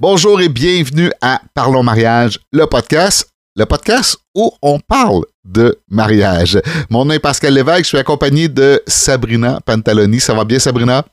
[0.00, 6.60] Bonjour et bienvenue à Parlons mariage, le podcast, le podcast où on parle de mariage.
[6.88, 10.20] Mon nom est Pascal Lévesque, je suis accompagné de Sabrina Pantaloni.
[10.20, 11.04] Ça va bien Sabrina?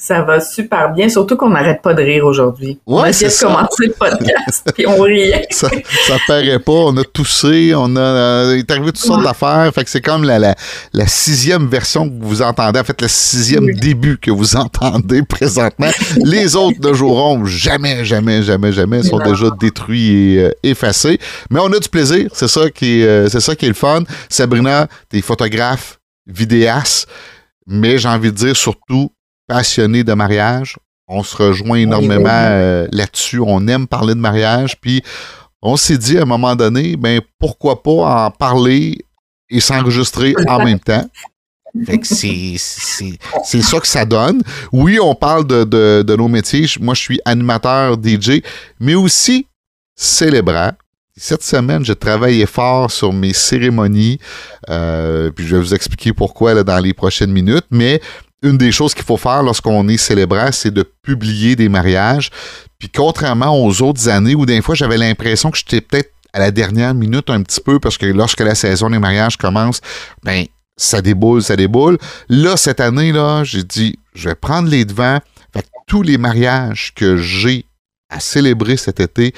[0.00, 2.78] Ça va super bien, surtout qu'on n'arrête pas de rire aujourd'hui.
[2.86, 5.44] Ouais, on a c'est commencer le podcast, puis on riait.
[5.50, 5.68] Ça,
[6.06, 9.72] ça paraît pas, on a toussé, on a, euh, il est arrivé toutes sortes d'affaires,
[9.74, 10.54] fait que c'est comme la, la,
[10.92, 13.74] la sixième version que vous entendez, en fait le sixième Oui.
[13.74, 15.90] début que vous entendez présentement.
[16.24, 19.32] Les autres ne joueront jamais, jamais, jamais, jamais, sont Non.
[19.32, 21.18] déjà détruits et euh, effacés.
[21.50, 23.74] Mais on a du plaisir, c'est ça qui est, euh, c'est ça qui est le
[23.74, 24.04] fun.
[24.28, 27.08] Sabrina, t'es photographe, vidéaste,
[27.66, 29.10] mais j'ai envie de dire surtout
[29.48, 30.76] passionné de mariage.
[31.08, 33.40] On se rejoint énormément euh, là-dessus.
[33.44, 34.78] On aime parler de mariage.
[34.80, 35.02] Puis
[35.62, 38.98] on s'est dit à un moment donné, ben pourquoi pas en parler
[39.50, 41.08] et s'enregistrer en même temps.
[41.86, 44.42] Fait que c'est, c'est, c'est ça que ça donne.
[44.72, 46.66] Oui, on parle de, de, de nos métiers.
[46.80, 48.42] Moi, je suis animateur DJ,
[48.80, 49.46] mais aussi
[49.94, 50.72] célébrant.
[51.16, 54.18] Cette semaine, j'ai travaillé fort sur mes cérémonies.
[54.70, 57.66] Euh, puis je vais vous expliquer pourquoi là, dans les prochaines minutes.
[57.70, 58.00] Mais
[58.42, 62.30] une des choses qu'il faut faire lorsqu'on est célébrant, c'est de publier des mariages.
[62.78, 66.50] Puis contrairement aux autres années où des fois j'avais l'impression que j'étais peut-être à la
[66.50, 69.80] dernière minute un petit peu parce que lorsque la saison des mariages commence,
[70.22, 70.44] ben
[70.76, 71.98] ça déboule, ça déboule.
[72.28, 75.18] Là, cette année, là, j'ai dit, je vais prendre les devants.
[75.52, 77.64] Fait que tous les mariages que j'ai
[78.08, 79.34] à célébrer cet été,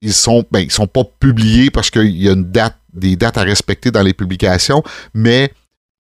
[0.00, 3.36] ils sont, ben, ils sont pas publiés parce qu'il y a une date, des dates
[3.36, 5.52] à respecter dans les publications, mais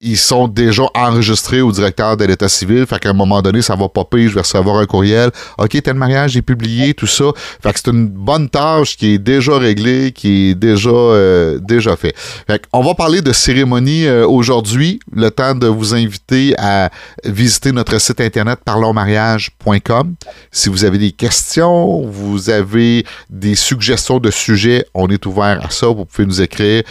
[0.06, 2.86] ils sont déjà enregistrés au directeur de l'État civil.
[2.86, 5.30] Fait qu'à un moment donné, ça va popper, je vais recevoir un courriel.
[5.58, 7.24] OK, tel mariage est publié, tout ça.
[7.60, 11.96] Fait que c'est une bonne tâche qui est déjà réglée, qui est déjà, euh, déjà
[11.96, 12.14] fait.
[12.16, 15.00] Fait qu'on va parler de cérémonie euh, aujourd'hui.
[15.12, 16.90] Le temps de vous inviter à
[17.24, 20.14] visiter notre site internet parlonsmariage.com.
[20.52, 25.70] Si vous avez des questions, vous avez des suggestions de sujets, on est ouvert à
[25.70, 25.88] ça.
[25.88, 26.84] Vous pouvez nous écrire.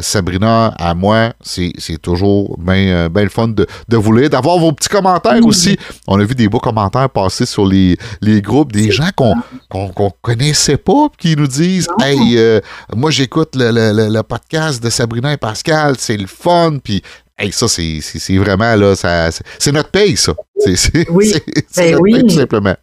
[0.00, 2.06] Sabrina, à moi, c'est c'est
[2.44, 5.46] toujours bien le fun de, de vous lire, d'avoir vos petits commentaires Oui.
[5.48, 5.78] aussi.
[6.06, 9.34] On a vu des beaux commentaires passer sur les, les groupes, des gens qu'on
[9.68, 12.04] qu'on connaissait pas, qui nous disent Non.
[12.06, 12.60] Hey, euh,
[12.94, 17.02] moi j'écoute le, le- le- le podcast de Sabrina et Pascal, c'est le fun, puis
[17.38, 20.34] hey, ça, c'est vraiment là, ça- c'est notre paye, ça.
[20.58, 21.32] C'est Oui.
[21.76, 22.12] Ben notre oui.
[22.12, 22.76] paye, tout simplement.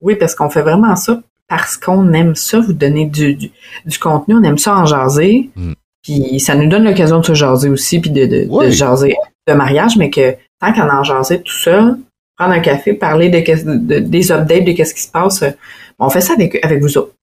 [0.00, 3.52] Oui, parce qu'on fait vraiment ça parce qu'on aime ça, vous donner du, du,
[3.84, 5.50] du contenu, on aime ça en jaser.
[5.54, 5.72] Mm.
[6.04, 8.66] Puis ça nous donne l'occasion de se jaser aussi, puis de, de, Oui.
[8.66, 9.16] de jaser
[9.48, 11.96] de mariage, mais que tant qu'en en jaser tout ça,
[12.36, 15.50] prendre un café, parler de, de- des updates de qu'est-ce qui se passe, euh,
[15.98, 17.14] on fait ça avec, avec vous autres.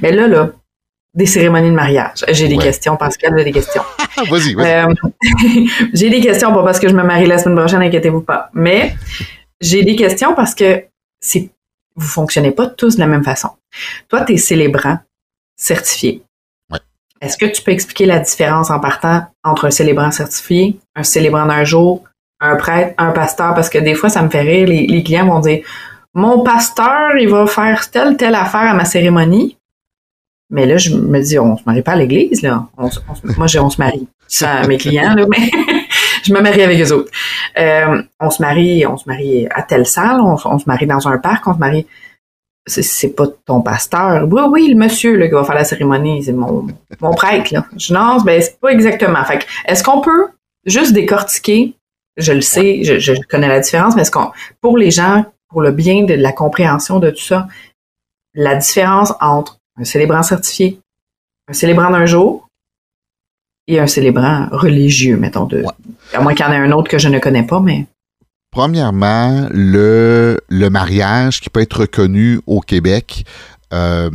[0.00, 0.50] Mais là, là,
[1.14, 2.24] des cérémonies de mariage.
[2.30, 2.62] J'ai des Ouais.
[2.64, 3.82] questions, Pascal, j'ai des questions.
[4.30, 4.86] Vas-y, vas-y.
[4.90, 4.94] Euh,
[5.92, 8.48] j'ai des questions, pas parce que je me marie la semaine prochaine, inquiétez-vous pas.
[8.54, 8.94] Mais
[9.60, 10.84] j'ai des questions parce que
[11.20, 11.50] c'est
[11.96, 13.50] vous fonctionnez pas tous de la même façon.
[14.08, 14.98] Toi, tu es célébrant
[15.56, 16.22] certifié.
[17.22, 21.46] Est-ce que tu peux expliquer la différence en partant entre un célébrant certifié, un célébrant
[21.46, 22.02] d'un jour,
[22.40, 23.54] un prêtre, un pasteur?
[23.54, 25.62] Parce que des fois, ça me fait rire, les, les clients vont dire
[26.14, 29.56] Mon pasteur, il va faire telle, telle affaire à ma cérémonie.
[30.50, 32.66] Mais là, je me dis, on se marie pas à l'église, là.
[33.38, 34.06] Moi, je- on se marie.
[34.28, 35.50] Ça, mes clients, là, mais
[36.24, 37.10] je me marie avec eux autres.
[37.58, 41.16] Euh, on se marie, on se marie à telle salle, on se marie dans un
[41.18, 41.86] parc, on se marie.
[42.66, 44.26] C'est, pas ton pasteur.
[44.30, 46.66] Oui, oui, le monsieur là, qui va faire la cérémonie, c'est mon,
[47.00, 47.52] mon prêtre.
[47.52, 47.66] Là.
[47.76, 49.24] Je non, ben, c'est pas exactement.
[49.24, 50.28] Fait que, est-ce qu'on peut
[50.64, 51.74] juste décortiquer?
[52.16, 54.30] Je le sais, je, je connais la différence, mais est-ce qu'on,
[54.60, 57.48] pour les gens, pour le bien de la compréhension de tout ça,
[58.34, 60.78] la différence entre un célébrant certifié,
[61.48, 62.46] un célébrant d'un jour
[63.66, 65.72] et un célébrant religieux, mettons, de, Ouais.
[66.12, 67.86] à moins qu'il y en ait un autre que je ne connais pas, mais
[68.52, 73.24] Premièrement, le, le mariage qui peut être reconnu au Québec,
[73.72, 74.10] euh,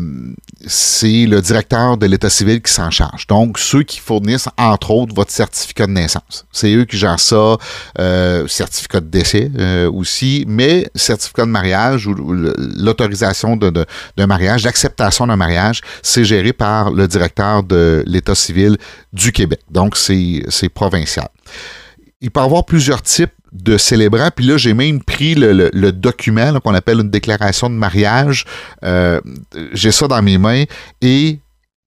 [0.68, 3.26] c'est le directeur de l'État civil qui s'en charge.
[3.26, 6.46] Donc, ceux qui fournissent, entre autres, votre certificat de naissance.
[6.52, 7.58] C'est eux qui gèrent ça,
[7.98, 13.88] euh, certificat de décès euh, aussi, mais certificat de mariage ou l'autorisation de- de-
[14.18, 18.78] d'un mariage, l'acceptation d'un mariage, c'est géré par le directeur de l'État civil
[19.14, 19.62] du Québec.
[19.72, 21.28] Donc, c'est provincial.
[22.22, 24.30] Il peut y avoir plusieurs types de célébrants.
[24.36, 28.46] Puis là, j'ai même pris le, document qu'on appelle une déclaration de mariage.
[28.84, 29.22] Euh,
[29.74, 30.64] j'ai ça dans mes mains
[31.02, 31.40] et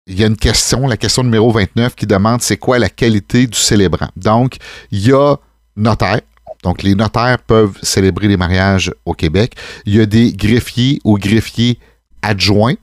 [0.06, 3.47] il y a une question, la question numéro 29 qui demande c'est quoi la qualité
[3.47, 4.09] du célébrant.
[4.17, 4.56] Donc,
[4.91, 5.37] il y a
[5.76, 6.20] notaire.
[6.65, 9.55] Donc, les notaires peuvent célébrer les mariages au Québec.
[9.85, 11.79] Il y a des greffiers ou greffiers
[12.23, 12.75] adjoints.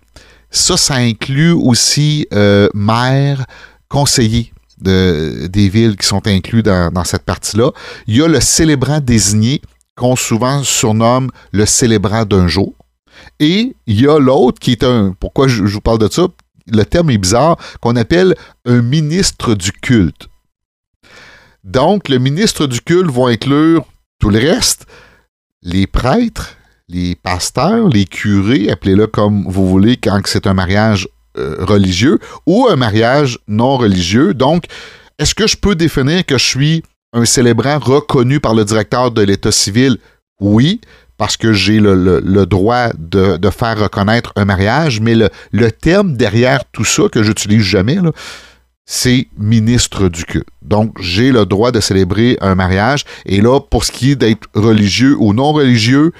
[0.49, 3.45] Ça, ça inclut aussi euh, maire,
[3.89, 7.71] conseiller de, des villes qui sont inclus dans, cette partie-là.
[8.07, 9.61] Il y a le célébrant désigné
[9.95, 12.73] qu'on souvent surnomme le célébrant d'un jour.
[13.39, 15.15] Et il y a l'autre qui est un.
[15.19, 16.27] Pourquoi je, vous parle de ça?
[16.67, 18.35] Le terme est bizarre, qu'on appelle
[18.65, 20.27] un ministre du culte.
[21.63, 23.85] Donc, le ministre du culte va inclure
[24.19, 24.85] tout le reste,
[25.61, 26.55] les prêtres,
[26.87, 31.07] les pasteurs, les curés, appelez-le comme vous voulez quand c'est un mariage
[31.59, 34.33] religieux ou un mariage non religieux.
[34.33, 34.65] Donc,
[35.19, 36.83] est-ce que je peux définir que je suis
[37.13, 39.97] un célébrant reconnu par le directeur de l'État civil?
[40.41, 40.81] Oui,
[41.17, 46.83] parce que j'ai le, droit de, faire reconnaître un mariage, mais le, terme derrière tout
[46.83, 47.97] ça, que j'utilise jamais,
[48.85, 50.47] c'est ministre du culte.
[50.61, 53.05] Donc, j'ai le droit de célébrer un mariage.
[53.25, 56.11] Et là, pour ce qui est d'être religieux ou non religieux,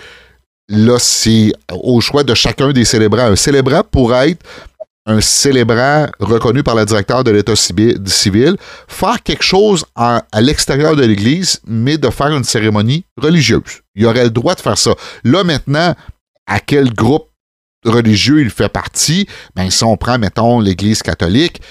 [0.70, 3.26] là, c'est au choix de chacun des célébrants.
[3.26, 4.46] Un célébrant pourrait être
[5.06, 8.58] un célébrant reconnu par le directeur de l'État civil,
[8.88, 13.82] faire quelque chose à l'extérieur de l'Église, mais de faire une cérémonie religieuse.
[13.94, 14.92] Il aurait le droit de faire ça.
[15.24, 15.96] Là, maintenant,
[16.48, 17.30] à quel groupe
[17.86, 21.62] religieux il fait partie, ben, si on prend, mettons, l'Église catholique,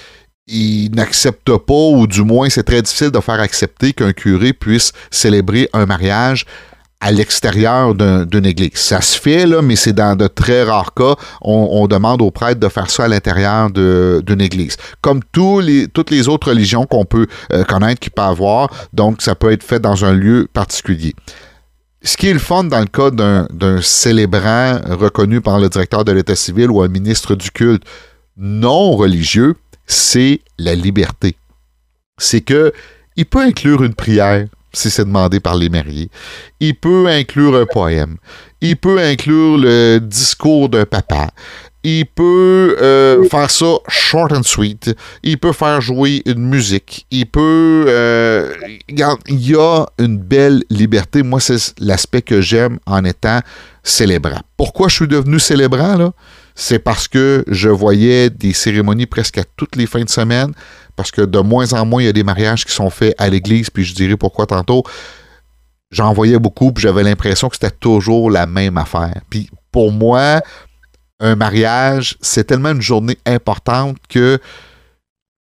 [0.47, 4.93] il n'accepte pas, ou du moins c'est très difficile de faire accepter qu'un curé puisse
[5.11, 6.45] célébrer un mariage
[7.05, 8.71] à l'extérieur d'une église.
[8.73, 11.13] Ça se fait, mais c'est dans de très rares cas.
[11.39, 14.75] On, demande aux prêtres de faire ça à l'intérieur d'une église.
[15.01, 19.51] Comme toutes les autres religions qu'on peut euh, connaître, qu'il peut avoir, donc ça peut
[19.51, 21.13] être fait dans un lieu particulier.
[22.01, 26.11] Ce qui est le fun dans le cas d'un célébrant reconnu par le directeur de
[26.11, 27.83] l'État civil ou un ministre du culte
[28.35, 29.53] non religieux,
[29.85, 31.35] c'est la liberté.
[32.17, 32.73] C'est que
[33.15, 36.09] il peut inclure une prière, si c'est demandé par les mariés.
[36.59, 38.17] Il peut inclure un poème.
[38.61, 41.29] Il peut inclure le discours d'un papa.
[41.83, 44.95] Il peut euh, faire ça short and sweet.
[45.21, 47.05] Il peut faire jouer une musique.
[47.11, 47.85] Il peut...
[47.87, 48.51] Euh,
[48.89, 48.99] il
[49.39, 51.21] y a une belle liberté.
[51.21, 53.39] Moi, c'est l'aspect que j'aime en étant
[53.83, 54.41] célébrant.
[54.57, 56.11] Pourquoi je suis devenu célébrant, là?
[56.55, 60.53] C'est parce que je voyais des cérémonies presque à toutes les fins de semaine
[60.95, 63.29] parce que de moins en moins, il y a des mariages qui sont faits à
[63.29, 64.83] l'église, puis je dirais pourquoi tantôt.
[65.91, 69.21] J'en voyais beaucoup, puis j'avais l'impression que c'était toujours la même affaire.
[69.29, 70.41] Puis pour moi,
[71.19, 74.39] un mariage, c'est tellement une journée importante que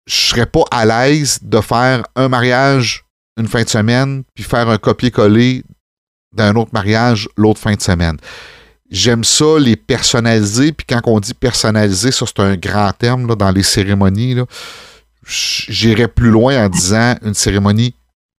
[0.07, 3.05] je serais pas à l'aise de faire un mariage
[3.39, 5.63] une fin de semaine, puis faire un copier-coller
[6.35, 8.17] d'un autre mariage l'autre fin de semaine.
[8.91, 13.51] J'aime ça, les personnaliser, puis quand on dit personnaliser, ça c'est un grand terme dans
[13.51, 14.35] les cérémonies.
[14.35, 14.45] Là
[15.27, 17.95] j'irais plus loin en disant une cérémonie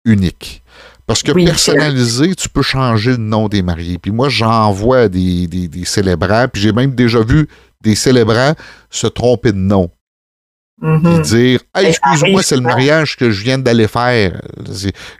[0.05, 0.63] unique.
[1.05, 3.97] Parce que personnalisé, tu peux changer le nom des mariés.
[3.97, 7.47] Puis moi, j'en vois des, des, célébrants, puis j'ai même déjà vu
[7.81, 8.53] des célébrants
[8.89, 9.89] se tromper de nom.
[10.79, 14.39] Mm dire hey, excuse-moi, c'est le mariage que je viens d'aller faire.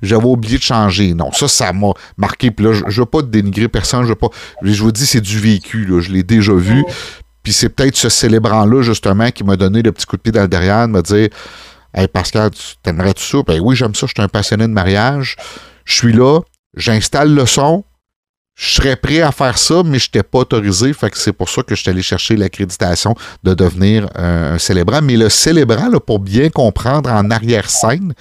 [0.04, 1.16] J'avais oublié de changer.
[1.16, 2.52] Non, ça, ça m'a marqué.
[2.52, 4.04] Puis là, je, ne veux pas dénigrer personne.
[4.04, 4.30] Je veux pas.
[4.62, 5.86] Je vous dis, c'est du vécu.
[5.86, 6.00] Là.
[6.00, 6.86] Je l'ai déjà vu.
[7.42, 10.42] Puis c'est peut-être ce célébrant-là, justement, qui m'a donné le petit coup de pied dans
[10.42, 11.30] le derrière, de me dire
[11.94, 12.52] Hey Pascal,
[12.84, 13.40] t'aimerais tout ça?
[13.48, 15.36] Ben oui, j'aime ça, je suis un passionné de mariage.
[15.86, 16.42] Je suis là,
[16.76, 17.84] j'installe le son,
[18.58, 20.92] je serais prêt à faire ça, mais je n'étais pas autorisé.
[21.14, 23.14] C'est pour ça que je suis allé chercher l'accréditation
[23.44, 25.02] de devenir un, célébrant.
[25.04, 28.16] Mais le célébrant, pour bien comprendre en arrière-scène,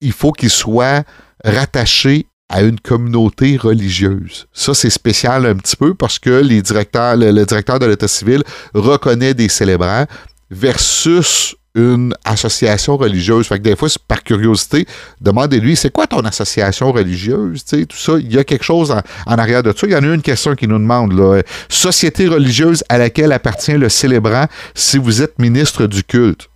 [0.00, 1.04] il faut qu'il soit
[1.44, 4.46] rattaché à une communauté religieuse.
[4.54, 8.42] Ça, c'est spécial un petit peu parce que directeurs, le, directeur de l'État civil
[8.72, 10.06] reconnaît des célébrants
[10.50, 13.48] versus une association religieuse.
[13.48, 14.86] Que des fois, par curiosité,
[15.20, 17.64] demandez-lui, c'est quoi ton association religieuse?
[17.64, 18.14] Tout ça?
[18.18, 19.86] Il y a quelque chose en, arrière de ça.
[19.86, 23.76] Il y en a une question qui nous demande, là, société religieuse à laquelle appartient
[23.76, 26.48] le célébrant si vous êtes ministre du culte?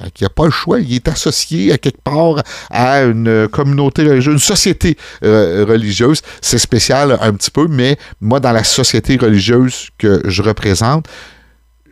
[0.00, 0.78] Il n'y a pas le choix.
[0.78, 6.20] Il est associé à quelque part à une communauté religieuse, une société euh, religieuse.
[6.42, 11.08] C'est spécial un petit peu, mais moi, dans la société religieuse que je représente,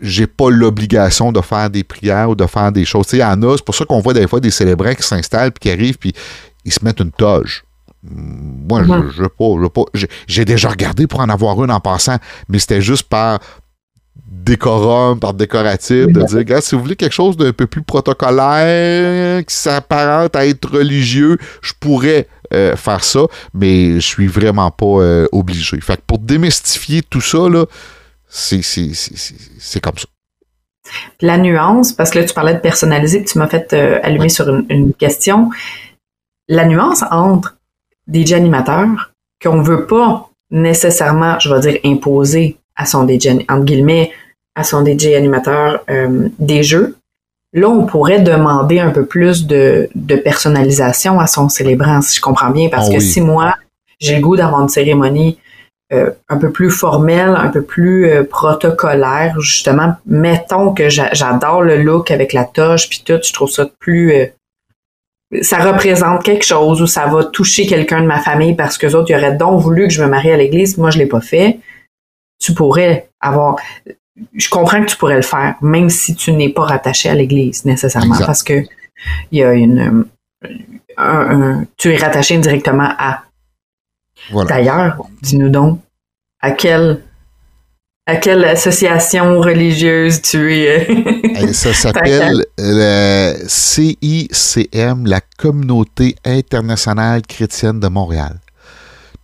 [0.00, 3.06] j'ai pas l'obligation de faire des prières ou de faire des choses.
[3.12, 5.52] Il y en a, c'est pour ça qu'on voit des fois des célébrants qui s'installent
[5.52, 6.12] puis qui arrivent puis
[6.64, 7.64] ils se mettent une toge.
[8.02, 12.16] Moi, je, je, pas, pas j'ai déjà regardé pour en avoir une en passant,
[12.48, 13.38] mais c'était juste par
[14.44, 19.44] décorum, par décoratif, de dire, gars, si vous voulez quelque chose d'un peu plus protocolaire,
[19.46, 23.20] qui s'apparente à être religieux, je pourrais euh, faire ça,
[23.54, 25.80] mais je suis vraiment pas euh, obligé.
[25.80, 27.64] Fait que pour démystifier tout ça, là,
[28.34, 30.06] c'est, comme ça.
[31.20, 34.48] La nuance, parce que là, tu parlais de personnaliser, tu m'as fait euh, allumer sur
[34.48, 35.50] une, une, question.
[36.48, 37.56] La nuance entre
[38.12, 39.12] DJ animateurs
[39.42, 44.10] qu'on ne veut pas nécessairement, je vais dire, imposer à son DJ, entre guillemets,
[44.54, 46.96] à son DJ animateur euh, des jeux.
[47.52, 52.20] Là, on pourrait demander un peu plus de, de personnalisation à son célébrant, si je
[52.20, 53.54] comprends bien, parce ah que si moi,
[54.00, 55.38] j'ai le goût d'avoir une cérémonie
[55.92, 59.38] euh, un peu plus formel, un peu plus euh, protocolaire.
[59.40, 64.12] Justement, mettons que j'adore le look avec la toche puis tout, je trouve ça plus
[64.12, 64.26] euh,
[65.42, 69.10] ça représente quelque chose ou ça va toucher quelqu'un de ma famille parce que autres,
[69.10, 71.58] ils auraient donc voulu que je me marie à l'église, moi je l'ai pas fait.
[72.40, 73.56] Tu pourrais avoir
[74.34, 77.66] je comprends que tu pourrais le faire, même si tu n'es pas rattaché à l'église
[77.66, 78.64] nécessairement, parce que
[79.32, 80.06] il y a une
[81.76, 83.24] tu es rattaché directement à
[84.48, 85.80] D'ailleurs, dis-nous donc,
[86.40, 87.02] à quelle,
[88.06, 91.52] à quelle association religieuse tu es?
[91.52, 98.38] ça s'appelle le CICM, la Communauté internationale chrétienne de Montréal.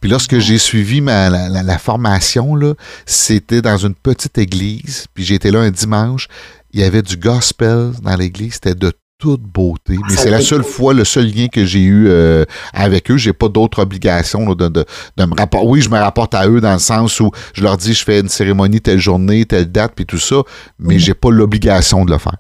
[0.01, 2.59] Puis lorsque j'ai suivi ma, la, la, formation,
[3.05, 6.27] c'était dans une petite église, puis j'étais là un dimanche,
[6.73, 9.97] il y avait du gospel dans l'église, c'était de toute beauté.
[10.09, 13.17] Mais c'est la seule fois, le seul lien que j'ai eu euh, avec eux.
[13.17, 14.85] J'ai pas d'autre obligation de, de,
[15.17, 15.69] de, me rapporter.
[15.69, 18.21] Oui, je me rapporte à eux dans le sens où je leur dis je fais
[18.21, 20.43] une cérémonie telle journée, telle date, puis tout ça,
[20.79, 22.37] mais j'ai pas l'obligation de le faire.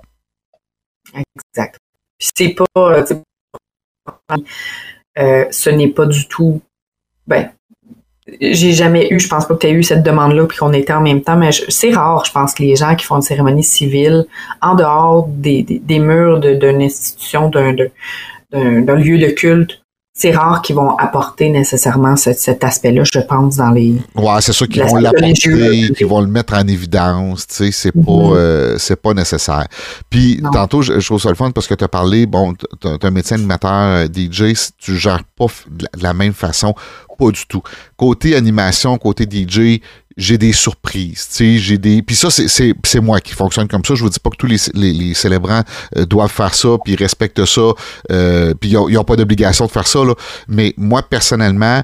[1.15, 1.79] Exact.
[2.19, 2.65] c'est pas.
[2.77, 3.05] Euh,
[5.19, 6.63] euh, ce n'est pas du tout.
[7.27, 7.51] Ben,
[8.41, 10.93] j'ai jamais eu, je pense pas que tu as eu cette demande-là puis qu'on était
[10.93, 13.65] en même temps, mais c'est rare, je pense, que les gens qui font une cérémonie
[13.65, 14.27] civile
[14.63, 17.73] en dehors des, des, murs d'une institution, d'un
[18.53, 19.80] lieu de culte,
[20.21, 23.95] c'est rare qu'ils vont apporter nécessairement cet aspect-là, je pense, dans les.
[24.15, 27.93] Ouais, c'est sûr qu'ils vont l'apporter, qu'ils vont le mettre en évidence, tu sais, c'est
[27.93, 28.37] pas, mm-hmm.
[28.37, 29.67] euh, c'est pas nécessaire.
[30.11, 33.07] Puis, tantôt, je, trouve ça le fun parce que tu as parlé, bon, tu es
[33.07, 36.75] un médecin animateur euh, DJ, tu gères pas de la même façon
[37.21, 37.62] pas du tout.
[37.97, 39.81] Côté animation, côté DJ,
[40.21, 42.03] j'ai des surprises, j'ai des...
[42.03, 43.95] Puis ça, c'est moi qui fonctionne comme ça.
[43.95, 45.62] Je vous dis pas que tous les, les, célébrants
[45.97, 47.73] euh, doivent faire ça, puis respectent ça,
[48.12, 50.15] euh, puis ils n'ont pas d'obligation de faire ça, là.
[50.47, 51.83] Mais moi, personnellement,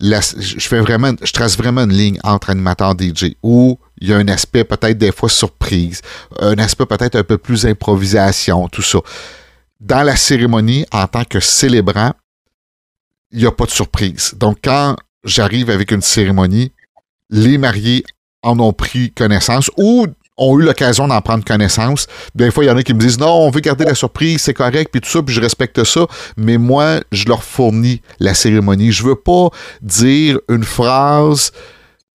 [0.00, 4.16] je fais vraiment, je trace vraiment une ligne entre animateur DJ où il y a
[4.16, 6.00] un aspect peut-être des fois surprise,
[6.40, 9.00] un aspect peut-être un peu plus improvisation, tout ça.
[9.78, 12.14] Dans la cérémonie, en tant que célébrant,
[13.30, 14.32] il n'y a pas de surprise.
[14.36, 16.72] Donc, quand j'arrive avec une cérémonie,
[17.30, 18.04] les mariés
[18.42, 22.06] en ont pris connaissance ou ont eu l'occasion d'en prendre connaissance.
[22.34, 24.42] Des fois, il y en a qui me disent non, on veut garder la surprise,
[24.42, 26.06] c'est correct, puis tout ça, puis je respecte ça.
[26.36, 28.92] Mais moi, je leur fournis la cérémonie.
[28.92, 29.48] Je veux pas
[29.80, 31.52] dire une phrase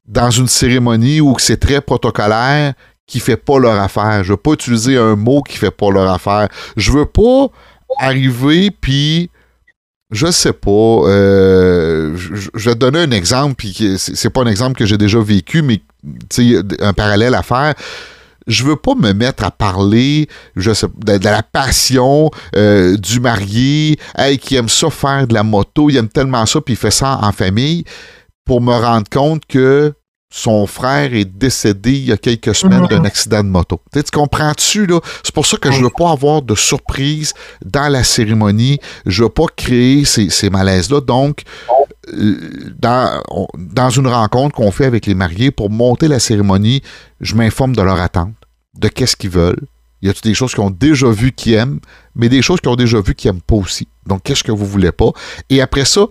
[0.06, 2.74] dans une cérémonie où c'est très protocolaire
[3.06, 4.24] qui fait pas leur affaire.
[4.24, 6.50] Je veux pas utiliser un mot qui fait pas leur affaire.
[6.78, 7.48] Je veux pas
[8.00, 9.30] arriver puis
[10.12, 10.70] je sais pas.
[10.70, 15.20] Euh, je, vais te donner un exemple, puis c'est pas un exemple que j'ai déjà
[15.20, 15.82] vécu, mais
[16.80, 17.76] un parallèle à faire
[18.50, 23.98] je veux pas me mettre à parler je sais, de, la passion euh, du marié,
[24.18, 26.92] hey, qui aime ça faire de la moto, il aime tellement ça, puis il fait
[26.92, 27.86] ça en famille,
[28.44, 29.94] pour me rendre compte que
[30.32, 33.06] son frère est décédé il y a quelques semaines d'un mhm.
[33.06, 33.82] accident de moto.
[33.92, 35.00] tu comprends-tu, là?
[35.24, 37.34] C'est pour ça que je veux pas avoir de surprise
[37.66, 38.80] dans la cérémonie.
[39.08, 41.02] Je veux pas créer ces, ces malaises-là.
[41.02, 41.42] Donc,
[42.14, 42.36] euh,
[42.78, 43.24] dans,
[43.58, 46.84] dans une rencontre qu'on fait avec les mariés pour monter la cérémonie,
[47.22, 48.36] je m'informe de leur attente,
[48.78, 49.68] de qu'est-ce qu'ils veulent.
[50.02, 51.80] Il Y a des choses qu'ils ont déjà vues qu'ils aiment,
[52.16, 53.88] mais des choses qu'ils ont déjà vues qu'ils n'aiment pas aussi.
[54.06, 55.12] Donc, qu'est-ce que vous voulez pas?
[55.50, 56.08] Et après ça,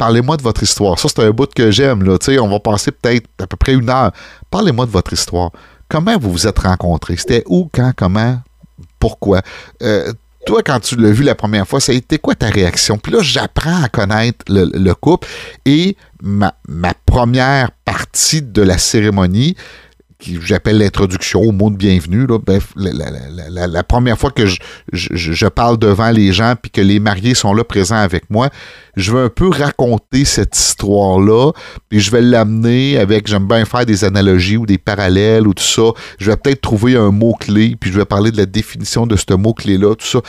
[0.00, 0.98] Parlez-moi de votre histoire.
[0.98, 2.08] Ça, c'est un bout que j'aime.
[2.08, 4.12] On va passer peut-être à peu près une heure.
[4.50, 5.50] Parlez-moi de votre histoire.
[5.90, 7.18] Comment vous vous êtes rencontrés?
[7.18, 8.40] C'était où, quand, comment,
[8.98, 9.42] pourquoi?
[9.82, 10.10] Euh,
[10.46, 12.96] toi, quand tu l'as vu la première fois, ça a été quoi ta réaction?
[12.96, 15.28] Puis là, j'apprends à connaître le, couple
[15.66, 16.54] et ma,
[17.04, 19.54] première partie de la cérémonie,
[20.20, 22.26] qui j'appelle l'introduction au mot de bienvenue.
[22.26, 24.58] Là, la, première fois que je,
[24.92, 28.50] je, parle devant les gens puis que les mariés sont là présents avec moi,
[28.96, 31.52] je veux un peu raconter cette histoire-là,
[31.88, 35.64] puis je vais l'amener avec, j'aime bien faire des analogies ou des parallèles ou tout
[35.64, 35.90] ça.
[36.18, 39.34] Je vais peut-être trouver un mot-clé, puis je vais parler de la définition de ce
[39.34, 40.20] mot-clé-là, tout ça.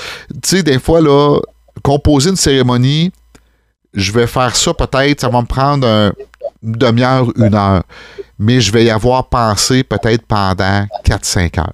[0.42, 1.40] Tu sais, des fois, là,
[1.84, 3.12] composer une cérémonie,
[3.94, 6.14] je vais faire ça peut-être, ça va me prendre un,
[6.64, 7.84] une demi-heure, une heure.
[8.40, 11.74] Mais je vais y avoir pensé peut-être pendant 4-5 heures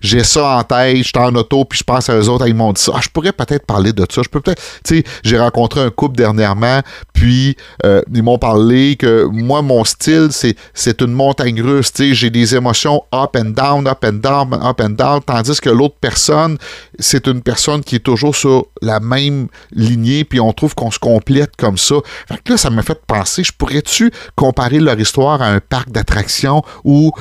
[0.00, 2.54] j'ai ça en tête, je suis en auto, puis je pense à eux autres, ils
[2.54, 2.92] m'ont dit ça.
[2.94, 4.22] Ah, je pourrais peut-être parler de ça.
[4.22, 4.62] Je peux peut-être.
[5.22, 6.80] J'ai rencontré un couple dernièrement,
[7.12, 11.92] puis euh, ils m'ont parlé que moi, mon style, c'est, c'est une montagne russe.
[11.98, 15.96] J'ai des émotions up and down, up and down, up and down, tandis que l'autre
[16.00, 16.58] personne,
[16.98, 20.98] c'est une personne qui est toujours sur la même lignée, puis on trouve qu'on se
[20.98, 21.96] complète comme ça.
[22.28, 25.90] Fait que là, ça m'a fait penser, je pourrais-tu comparer leur histoire à un parc
[25.90, 27.12] d'attractions où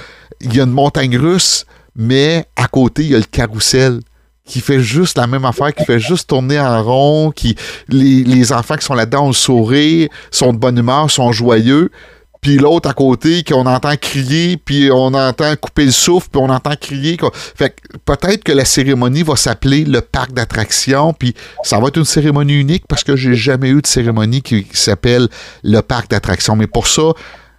[0.41, 1.65] il y a une montagne russe
[1.97, 3.99] mais à côté, il y a le carrousel
[4.47, 7.55] qui fait juste la même affaire, qui fait juste tourner en rond, qui
[7.89, 11.91] les, enfants qui sont là-dedans ont le sourire, sont de bonne humeur, sont joyeux.
[12.39, 16.49] puis l'autre à côté qu'on entend crier, puis on entend couper le souffle, puis on
[16.49, 17.17] entend crier.
[17.55, 21.97] Fait que peut-être que la cérémonie va s'appeler le parc d'attractions, puis ça va être
[21.97, 25.27] une cérémonie unique parce que j'ai jamais eu de cérémonie qui, s'appelle
[25.63, 26.55] le parc d'attractions.
[26.55, 27.11] Mais pour ça,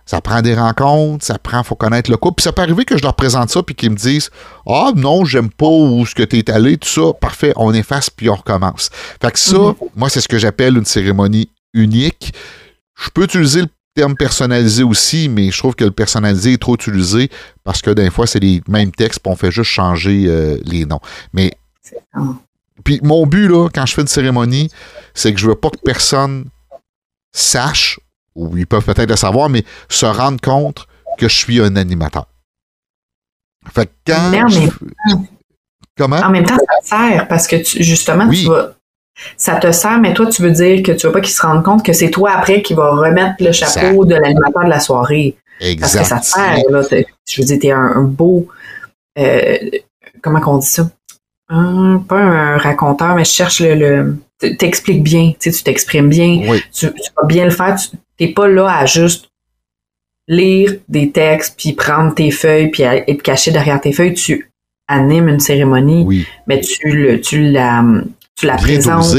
[0.08, 2.36] ça prend des rencontres, ça prend, faut connaître le couple.
[2.36, 4.30] Puis ça peut arriver que je leur présente ça, puis qu'ils me disent
[4.66, 7.12] Ah non, j'aime pas où ce que tu es allé, tout ça.
[7.12, 8.88] Parfait, on efface, puis on recommence.
[9.20, 9.76] Fait que ça, mm-hmm.
[9.96, 12.32] moi, c'est ce que j'appelle une cérémonie unique.
[12.98, 16.74] Je peux utiliser le terme personnalisé aussi, mais je trouve que le personnalisé est trop
[16.74, 17.28] utilisé
[17.62, 20.86] parce que des fois, c'est les mêmes textes, puis on fait juste changer euh, les
[20.86, 21.00] noms.
[21.34, 21.52] Mais.
[22.82, 24.70] Puis mon but, là, quand je fais une cérémonie,
[25.12, 26.46] c'est que je veux pas que personne
[27.30, 28.00] sache,
[28.38, 30.86] ou ils peuvent peut-être le savoir, mais se rendre compte
[31.18, 32.26] que je suis un animateur.
[33.72, 35.18] Fait que quand.
[35.96, 36.18] Comment?
[36.18, 38.74] En même temps, ça sert parce que justement, tu vas
[39.36, 41.64] ça te sert, mais toi, tu veux dire que tu veux pas qu'ils se rendent
[41.64, 45.36] compte que c'est toi après qui va remettre le chapeau de l'animateur de la soirée.
[45.60, 45.80] Exact.
[45.80, 46.82] Parce que ça te sert, là.
[47.28, 48.46] Je veux dire, t'es un, un beau.
[49.18, 49.58] Euh,
[50.22, 50.88] comment qu'on dit ça?
[51.48, 53.74] Un, pas un raconteur, mais je cherche le.
[53.74, 57.76] le t'expliques bien, tu t'exprimes bien, tu, vas bien le faire.
[57.76, 59.30] Tu n'es pas là à juste
[60.26, 64.14] lire des textes, puis prendre tes feuilles, puis être caché derrière tes feuilles.
[64.14, 64.50] Tu
[64.86, 67.84] animes une cérémonie, mais tu, le, tu la
[68.36, 69.14] tu la présentes.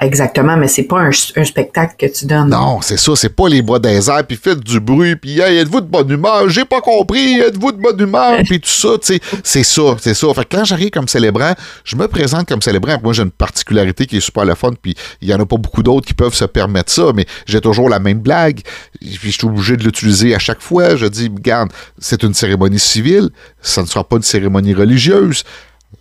[0.00, 2.50] Exactement, mais c'est pas un, spectacle que tu donnes.
[2.50, 5.58] Non, c'est ça, c'est pas les bras des airs, puis faites du bruit, puis hey,
[5.58, 6.48] êtes-vous de bonne humeur?
[6.48, 8.40] J'ai pas compris, êtes-vous de bonne humeur?
[8.44, 10.26] puis tout ça, tu sais, c'est ça, c'est ça.
[10.34, 11.54] Fait que quand j'arrive comme célébrant,
[11.84, 12.98] je me présente comme célébrant.
[13.02, 15.56] Moi, j'ai une particularité qui est super le fun, puis il y en a pas
[15.56, 18.60] beaucoup d'autres qui peuvent se permettre ça, mais j'ai toujours la même blague,
[19.00, 20.96] puis je suis obligé de l'utiliser à chaque fois.
[20.96, 23.30] Je dis, regarde, c'est une cérémonie civile,
[23.60, 25.44] ça ne sera pas une cérémonie religieuse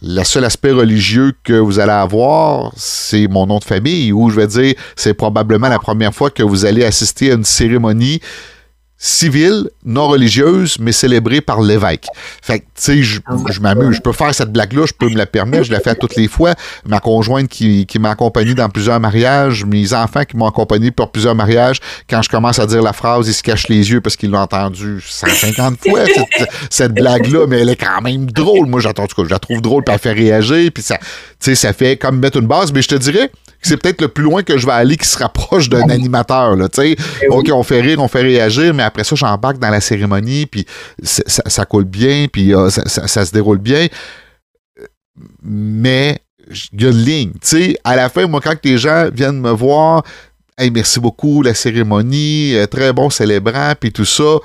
[0.02, 4.36] le seul aspect religieux que vous allez avoir, c'est mon nom de famille, ou je
[4.36, 8.20] vais dire, c'est probablement la première fois que vous allez assister à une cérémonie
[9.06, 12.08] civile, non religieuse, mais célébrée par l'évêque.
[12.42, 13.98] Fait que, tu sais, je, ah m'amuse.
[13.98, 16.28] Je peux faire cette blague-là, je peux me la permettre, je la fais toutes les
[16.28, 16.56] fois.
[16.88, 21.12] Ma conjointe qui, qui m'a accompagné dans plusieurs mariages, mes enfants qui m'ont accompagné pour
[21.12, 24.16] plusieurs mariages, quand je commence à dire la phrase, ils se cachent les yeux parce
[24.16, 26.00] qu'ils l'ont entendu 150 fois,
[26.72, 28.66] cette, blague-là, mais elle est quand même drôle.
[28.68, 31.06] Moi, j'attends, je la trouve drôle, puis elle fait réagir, puis ça, tu
[31.42, 33.30] sais, ça fait comme mettre une base, mais je te dirais,
[33.66, 36.56] c'est peut-être le plus loin que je vais aller qui se rapproche d'un animateur.
[36.56, 36.68] Là.
[36.78, 36.96] Eh
[37.30, 40.66] OK, on fait rire, on fait réagir, mais après ça, j'embarque dans la cérémonie, puis
[41.02, 43.88] ça, coule bien, puis euh, ça, se déroule bien.
[45.42, 46.20] Mais
[46.74, 47.32] il y a une ligne.
[47.42, 50.04] sais, à la fin, moi, quand les gens viennent me voir,
[50.58, 54.38] hey, merci beaucoup, la cérémonie, euh, très bon célébrant, puis tout ça,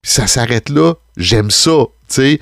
[0.00, 1.84] puis ça s'arrête là, j'aime ça.
[2.06, 2.38] sais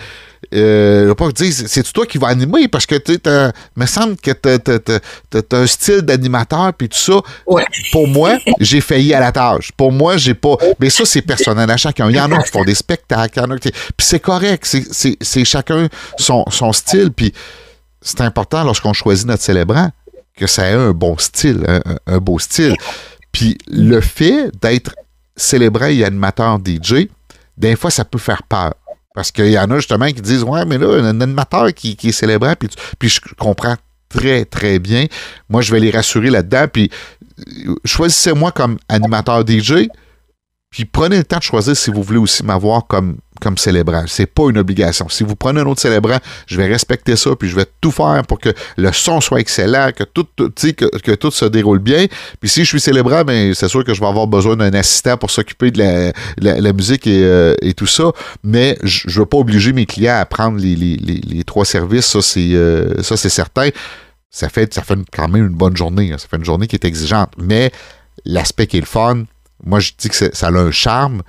[0.57, 2.69] euh, pas dire, c'est toi qui vas animer?
[2.69, 3.19] Parce que tu
[3.77, 7.21] me semble que tu as, un style d'animateur puis tout ça.
[7.93, 9.71] Pour moi, j'ai failli à la tâche.
[9.77, 10.57] Pour moi, j'ai pas.
[10.81, 12.09] Mais ça, c'est personnel à chacun.
[12.11, 13.59] Il y en a qui font des spectacles.
[13.61, 14.67] Puis c'est correct.
[15.21, 15.89] C'est chacun
[16.19, 17.11] son, son style.
[17.13, 17.33] Puis
[18.01, 19.91] c'est important lorsqu'on choisit notre célébrant
[20.37, 21.65] que ça ait un bon style,
[22.07, 22.77] un, beau style.
[23.33, 24.95] Puis le fait d'être
[25.35, 27.09] célébrant et animateur DJ,
[27.57, 28.75] des fois, ça peut faire peur.
[29.17, 32.13] Parce qu'il y en a justement qui disent Ouais, mais là, un animateur qui, est
[32.13, 33.75] célébrant, puis, puis je comprends
[34.11, 35.07] très, très bien.
[35.49, 36.67] Moi, je vais les rassurer là-dedans.
[36.71, 36.91] Puis
[37.67, 39.89] euh, choisissez-moi comme animateur DJ,
[40.69, 44.05] puis prenez le temps de choisir si vous voulez aussi m'avoir comme comme célébrant.
[44.07, 45.09] C'est pas une obligation.
[45.09, 48.23] Si vous prenez un autre célébrant, je vais respecter ça, puis je vais tout faire
[48.27, 52.07] pour que le son soit excellent, que tout, se déroule bien.
[52.41, 55.17] Puis si je suis célébrant, ben c'est sûr que je vais avoir besoin d'un assistant
[55.17, 58.13] pour s'occuper de la, musique euh, et, tout ça.
[58.43, 62.07] Mais je, ne veux pas obliger mes clients à prendre les, trois services.
[62.07, 63.69] Ça, c'est euh, ça, c'est certain.
[64.31, 66.13] Ça fait, ça fait quand même une bonne journée.
[66.13, 66.19] Hein.
[66.19, 67.31] Ça fait une journée qui est exigeante.
[67.39, 67.71] Mais
[68.25, 69.25] l'aspect qui est le fun,
[69.65, 71.23] moi je dis que ça a un charme.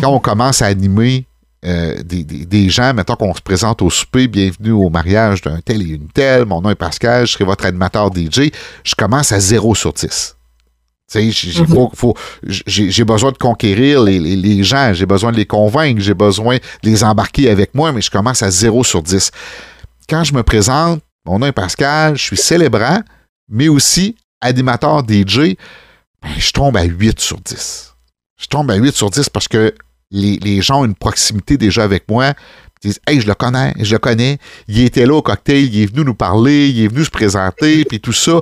[0.00, 1.26] Quand on commence à animer
[1.64, 5.94] euh, des, gens, mettons qu'on se présente au souper, bienvenue au mariage d'un tel et
[5.94, 8.50] une telle, mon nom est Pascal, je serai votre animateur DJ,
[8.82, 10.36] je commence à 0 sur 10.
[11.14, 11.32] Mhm.
[12.66, 17.04] J'ai besoin de conquérir les, gens, j'ai besoin de les convaincre, j'ai besoin de les
[17.04, 19.30] embarquer avec moi, mais je commence à 0 sur 10.
[20.08, 23.00] Quand je me présente, mon nom est Pascal, je suis célébrant,
[23.50, 25.56] mais aussi animateur DJ,
[26.22, 27.89] ben, je tombe à 8 sur 10
[28.40, 29.74] je tombe à 8 sur 10 parce que
[30.10, 32.32] les, gens ont une proximité déjà avec moi.
[32.82, 34.38] Ils disent Hey, je le connais, je le connais.
[34.66, 37.84] Il était là au cocktail, il est venu nous parler, il est venu se présenter,
[37.84, 38.40] puis tout ça.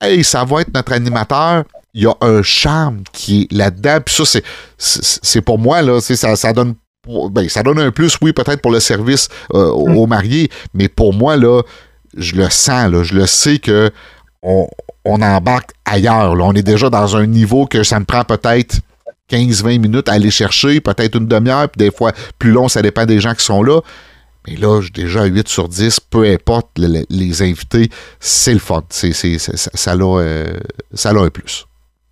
[0.00, 1.64] Hey, ça va être notre animateur.
[1.92, 3.98] Il y a un charme qui est là-dedans.
[4.04, 4.44] Puis ça, c'est,
[4.78, 6.74] c'est pour moi, là, ça, ça donne
[7.30, 11.14] ben, ça donne un plus, oui, peut-être pour le service euh, aux, mariés, mais pour
[11.14, 11.62] moi, là,
[12.14, 13.90] je le sens, là, je le sais que
[14.42, 14.68] on,
[15.04, 16.36] embarque ailleurs.
[16.36, 16.44] Là.
[16.44, 18.80] On est déjà dans un niveau que ça me prend peut-être
[19.30, 23.06] 15-20 minutes à aller chercher, peut-être une demi-heure, puis des fois plus long, ça dépend
[23.06, 23.80] des gens qui sont là.
[24.48, 28.82] Mais là, déjà 8 sur 10, peu importe les invités, c'est le fun.
[28.88, 30.46] C'est, ça, ça, a, euh,
[30.94, 31.66] ça a un plus.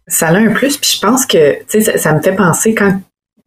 [0.07, 3.01] Ça a un plus, puis je pense que ça, ça me fait penser quand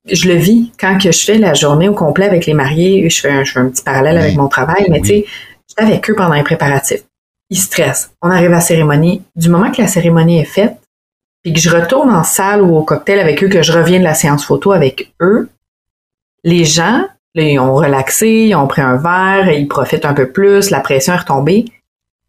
[0.10, 3.20] je le vis quand que je fais la journée au complet avec les mariés, je
[3.20, 5.26] fais un, je fais un petit parallèle avec mon travail, mais tu sais,
[5.70, 7.04] j'étais avec eux pendant les préparatifs.
[7.50, 8.12] Ils stressent.
[8.22, 9.22] On arrive à la cérémonie.
[9.36, 10.78] Du moment que la cérémonie est faite,
[11.44, 14.04] puis que je retourne en salle ou au cocktail avec eux, que je reviens de
[14.04, 15.50] la séance photo avec eux,
[16.44, 20.32] les gens, là, ils ont relaxé, ils ont pris un verre, ils profitent un peu
[20.32, 21.66] plus, la pression est retombée.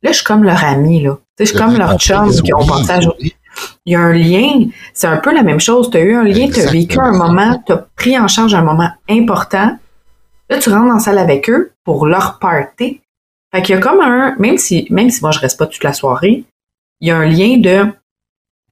[0.03, 1.19] Là, je suis comme leur ami, là.
[1.39, 3.35] je suis comme leur chum qui ont pensé à jouer.
[3.85, 5.91] Il y a un lien, c'est un peu la même chose.
[5.91, 8.55] Tu as eu un lien, tu as vécu un moment, tu as pris en charge
[8.55, 9.77] un moment important.
[10.49, 13.01] Là, tu rentres la salle avec eux pour leur party.
[13.55, 15.85] Fait qu'il y a comme un, même si, même si moi je reste pas toute
[15.85, 16.45] la soirée,
[17.01, 17.87] il y a un lien de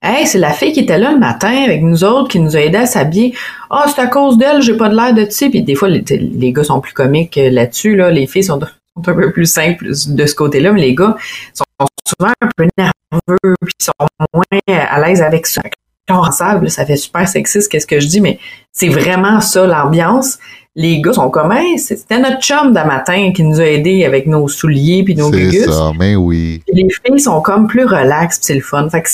[0.03, 2.61] Hey, c'est la fille qui était là le matin avec nous autres, qui nous a
[2.61, 3.35] aidé à s'habiller.
[3.69, 5.91] Ah, oh, c'est à cause d'elle, j'ai pas de l'air de tu Puis des fois,
[5.91, 8.11] les, les, gars sont plus comiques là-dessus, là.
[8.11, 8.67] Les filles sont, sont,
[9.11, 11.17] un peu plus simples de ce côté-là, mais les gars
[11.53, 13.93] sont souvent un peu nerveux, puis sont
[14.33, 15.61] moins à l'aise avec ça.
[16.09, 18.39] Quand ça fait super sexiste, qu'est-ce que je dis, mais
[18.73, 20.39] c'est vraiment ça l'ambiance.
[20.75, 24.27] Les gars sont comme, hey, c'était notre chum d'un matin qui nous a aidés avec
[24.27, 25.65] nos souliers puis nos gugus.
[25.65, 26.63] C'est ça, mais oui.
[26.73, 28.89] les filles sont comme plus relaxes, c'est le fun.
[28.89, 29.09] Fait que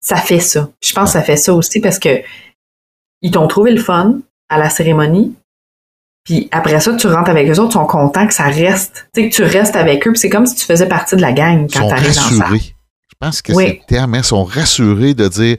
[0.00, 0.68] ça fait ça.
[0.80, 2.22] Je pense que ça fait ça aussi parce que
[3.22, 5.34] ils t'ont trouvé le fun à la cérémonie.
[6.24, 9.08] Puis après ça, tu rentres avec eux autres, ils sont contents que ça reste.
[9.14, 10.12] Tu sais, que tu restes avec eux.
[10.12, 12.48] Puis c'est comme si tu faisais partie de la gang quand tu arrives dans ça.
[12.52, 14.14] Je pense que c'est le terme.
[14.14, 15.56] Ils sont rassurés de dire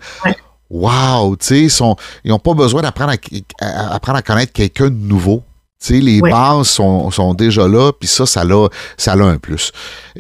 [0.72, 1.84] Wow, tu sais,
[2.24, 3.14] ils n'ont pas besoin d'apprendre
[3.60, 5.44] à, apprendre à connaître quelqu'un de nouveau.
[5.82, 9.38] Tu sais, les bases sont, sont, déjà là, puis ça, ça a, ça a un
[9.38, 9.72] plus.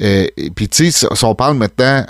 [0.01, 2.05] Euh, puis tu sais, si on parle maintenant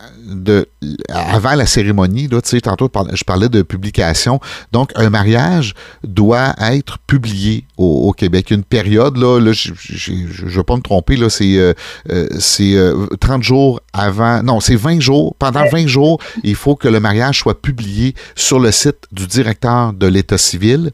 [1.09, 4.39] avant la cérémonie, là, tantôt je parlais de publication.
[4.71, 8.51] Donc, un mariage doit être publié au, Québec.
[8.51, 9.71] Une période, là, là je
[10.11, 11.73] ne veux pas me tromper, là, c'est euh,
[12.09, 12.75] euh, c'est
[13.19, 14.43] 30 jours avant.
[14.43, 15.35] Non, c'est 20 jours.
[15.39, 19.93] Pendant 20 jours, il faut que le mariage soit publié sur le site du directeur
[19.93, 20.91] de l'État civil.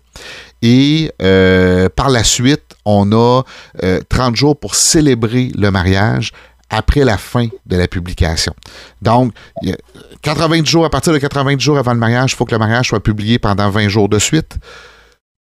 [0.62, 3.44] Et euh, par la suite, on a
[4.10, 6.32] 30 euh, jours pour célébrer le mariage
[6.70, 8.54] après la fin de la publication.
[9.02, 9.34] Donc,
[10.22, 12.90] 80 jours, à partir de 80 jours avant le mariage, il faut que le mariage
[12.90, 14.58] soit publié pendant 20 jours de suite.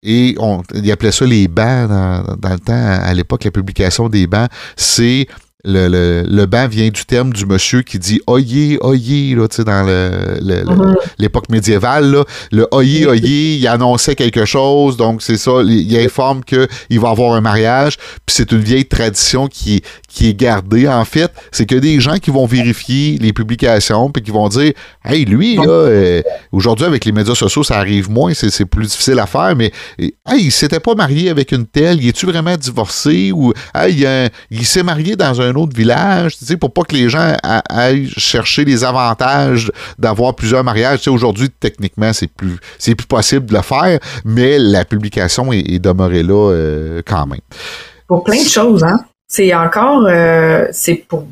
[0.03, 4.09] Et on, il appelait ça les bancs dans, dans le temps, à l'époque, la publication
[4.09, 4.49] des bancs.
[4.77, 5.27] C'est
[5.65, 9.57] le, le, le, banc vient du terme du monsieur qui dit oyez, oyez, là, tu
[9.57, 10.95] sais, dans mm-hmm.
[11.19, 16.43] l'époque médiévale, là, le oyez, oyez, il annonçait quelque chose, donc c'est ça, il, informe
[16.45, 21.05] qu'il va avoir un mariage, puis c'est une vieille tradition qui, qui est gardée, en
[21.05, 24.73] fait, c'est que des gens qui vont vérifier les publications, puis qui vont dire,
[25.05, 29.19] hey, lui, là, euh, aujourd'hui, avec les médias sociaux, ça arrive moins, c'est plus difficile
[29.19, 33.31] à faire, mais, hey, il s'était pas marié avec une telle, il est-tu vraiment divorcé,
[33.33, 34.07] ou, hey,
[34.51, 37.37] il s'est marié dans un un autre village, tu sais, pour pas que les gens
[37.69, 40.99] aillent chercher les avantages d'avoir plusieurs mariages.
[40.99, 45.53] Tu sais, aujourd'hui, techniquement, c'est plus, c'est plus possible de le faire, mais la publication
[45.53, 47.41] est, demeurée là euh, quand même.
[48.07, 49.01] Pour plein de choses, hein.
[49.29, 51.25] C'est encore, euh, c'est pour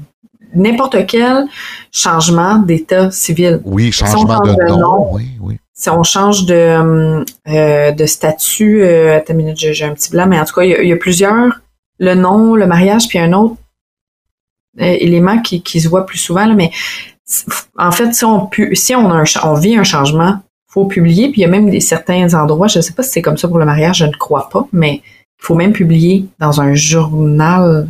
[0.54, 1.46] n'importe quel
[1.90, 3.60] changement d'état civil.
[3.64, 5.58] Oui, changement de, nom, oui, oui.
[5.74, 10.38] Si on change de, euh, de statut, attends une minute, j'ai un petit blanc, mais
[10.38, 11.60] en tout cas, il y, a plusieurs,
[11.98, 13.67] le nom, le mariage, puis un autre euh,
[14.78, 16.70] élément qui, qui, se voit plus souvent, mais
[17.76, 20.38] en fait, si on, si on, vit un changement,
[20.68, 23.22] faut publier, puis il y a même certains endroits, je ne sais pas si c'est
[23.22, 26.60] comme ça pour le mariage, je ne crois pas, mais il faut même publier dans
[26.60, 27.88] un journal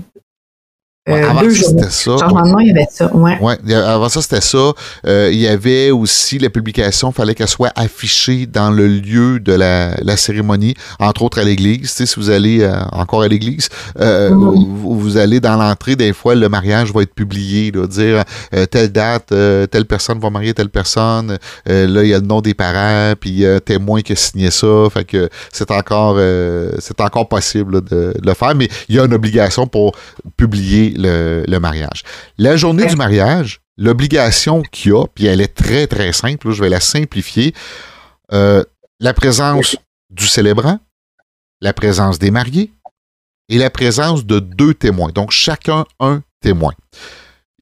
[1.08, 2.16] euh, avant ça, c'était ça.
[2.60, 3.74] il y avait ça, ouais.
[3.74, 4.72] avant ça, c'était ça.
[5.06, 9.40] Euh, il y avait aussi la publication, il fallait qu'elle soit affichée dans le lieu
[9.40, 11.80] de la, la cérémonie, entre autres à l'église.
[11.80, 13.68] Tu sais, si vous allez euh, encore à l'église,
[14.00, 14.66] euh, mm-hmm.
[14.66, 18.24] vous, allez dans l'entrée, des fois, le mariage va être publié, là, dire
[18.70, 21.38] telle date, telle personne va marier telle personne.
[21.66, 24.12] là, il y a le nom des parents, puis il y a un témoin qui
[24.12, 24.88] a signé ça.
[24.92, 26.18] Fait que c'est encore,
[26.78, 29.92] c'est encore possible de, de le faire, mais il y a une obligation pour
[30.36, 32.02] publier le, mariage.
[32.36, 36.62] La journée du mariage, l'obligation qu'il y a, puis elle est très, très simple, je
[36.62, 37.54] vais la simplifier,
[38.32, 38.62] euh,
[39.00, 39.76] la présence
[40.10, 40.78] du célébrant,
[41.60, 42.72] la présence des mariés
[43.48, 45.10] et la présence de deux témoins.
[45.14, 46.72] Donc, chacun un témoin.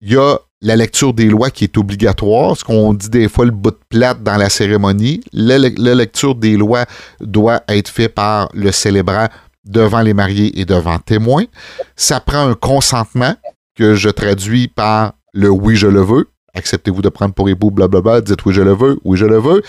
[0.01, 3.45] Il y a la lecture des lois qui est obligatoire, ce qu'on dit des fois
[3.45, 5.21] le bout de plate dans la cérémonie.
[5.33, 6.87] La, la lecture des lois
[7.21, 9.29] doit être faite par le célébrant
[9.67, 11.45] devant les mariés et devant témoins.
[11.97, 13.35] Ça prend un consentement
[13.75, 18.21] que je traduis par le oui, je le veux acceptez-vous de prendre pour époux, blablabla,
[18.21, 19.63] dites oui, je le veux, oui, je le veux.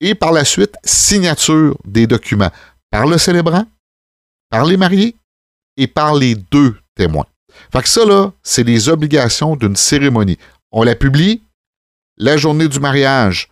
[0.00, 2.50] Et par la suite, signature des documents
[2.90, 3.64] par le célébrant,
[4.50, 5.16] par les mariés
[5.76, 7.26] et par les deux témoins.
[7.72, 10.38] Fait que ça, là, c'est les obligations d'une cérémonie.
[10.70, 11.42] On la publie,
[12.16, 13.48] la journée du mariage,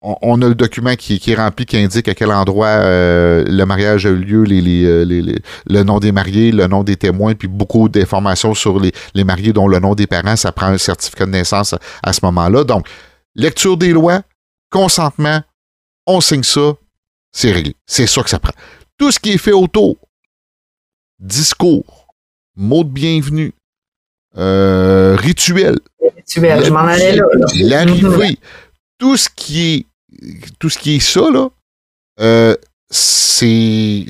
[0.00, 4.06] on, a le document qui, est rempli qui indique à quel endroit euh, le mariage
[4.06, 5.34] a eu lieu, euh,
[5.66, 8.92] le nom des mariés, le nom des témoins, puis beaucoup d'informations sur les,
[9.24, 12.64] mariés dont le nom des parents, ça prend un certificat de naissance à, ce moment-là.
[12.64, 12.86] Donc,
[13.34, 14.22] lecture des lois,
[14.70, 15.42] consentement,
[16.06, 16.74] on signe ça,
[17.32, 17.74] c'est réglé.
[17.86, 18.54] C'est ça que ça prend.
[18.98, 19.96] Tout ce qui est fait autour,
[21.18, 22.06] discours,
[22.56, 23.52] mot de bienvenue,
[24.36, 25.78] euh, rituel.
[26.16, 27.24] Rituel, je m'en allais là.
[27.62, 28.38] L'arrivée.
[28.98, 29.86] tout ce qui est
[30.58, 31.48] tout ce qui est ça, là,
[32.20, 32.54] euh,
[32.90, 34.06] c'est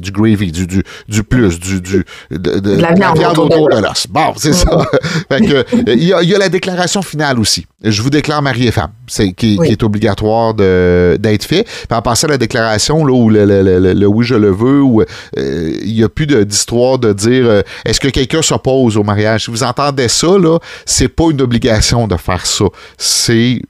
[0.00, 4.08] du gravy, du, du, du plus, du, du de, la viande, autour de l'os.
[4.08, 4.84] Bon, c'est ça.
[5.28, 7.66] fait que, il, y a, y a la déclaration finale aussi.
[7.84, 11.62] Je vous déclare mari et femme, c'est qui, qui, est obligatoire d'être fait.
[11.62, 14.82] Puis en passant à la déclaration là où le, le, le, oui je le veux,
[14.82, 19.04] où euh, il n'y a plus d'histoire de, dire euh, est-ce que quelqu'un s'oppose au
[19.04, 19.44] mariage?
[19.44, 22.64] Si vous entendez ça là, c'est pas une obligation de faire ça.
[22.98, 23.62] C'est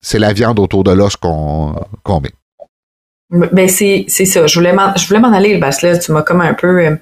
[0.00, 1.74] c'est la viande autour de l'os qu'on
[2.20, 2.32] met.
[3.30, 4.46] Ben c'est ça.
[4.46, 6.96] Je voulais m'en je voulais m'en aller, parce là, tu m'as comme un peu euh,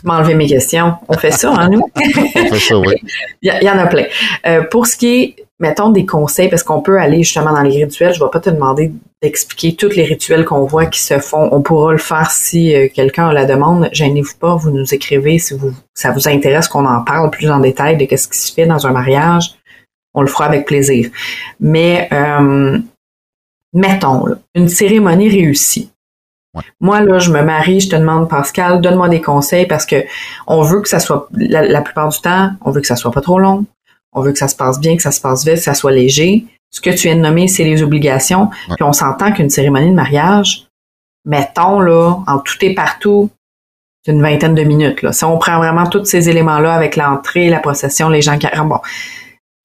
[0.00, 0.94] tu m'as enlevé mes questions.
[1.08, 1.82] On fait ça, hein, nous?
[1.94, 2.94] On fait ça, oui.
[3.42, 4.06] il, y, en a plein.
[4.46, 7.84] Euh, pour ce qui est, mettons, des conseils, parce qu'on peut aller justement dans les
[7.84, 8.90] rituels, je ne vais pas te demander
[9.22, 11.48] d'expliquer tous les rituels qu'on voit qui se font.
[11.52, 13.90] On pourra le faire si euh, quelqu'un la demande.
[13.92, 17.60] Gênez-vous pas, vous nous écrivez si vous ça vous intéresse qu'on en parle plus en
[17.60, 19.54] détail de qu'est-ce qui se fait dans un mariage
[20.20, 21.08] on le fera avec plaisir.
[21.58, 22.78] Mais euh,
[23.72, 25.90] mettons, une cérémonie réussie.
[26.80, 30.04] Moi, là, je me marie, je te demande, Pascal, donne-moi des conseils parce que
[30.46, 33.20] on veut que ça soit, la, plupart du temps, on veut que ça soit pas
[33.20, 33.64] trop long,
[34.12, 35.92] on veut que ça se passe bien, que ça se passe vite, que ça soit
[35.92, 36.44] léger.
[36.70, 38.50] Ce que tu viens de nommer, c'est les obligations.
[38.74, 40.66] Puis on s'entend qu'une cérémonie de mariage,
[41.24, 43.30] mettons, là, en tout et partout,
[44.04, 45.02] c'est une vingtaine de minutes.
[45.02, 45.12] Là.
[45.12, 48.46] Si on prend vraiment tous ces éléments-là avec l'entrée, la procession, les gens qui...
[48.64, 48.80] Bon,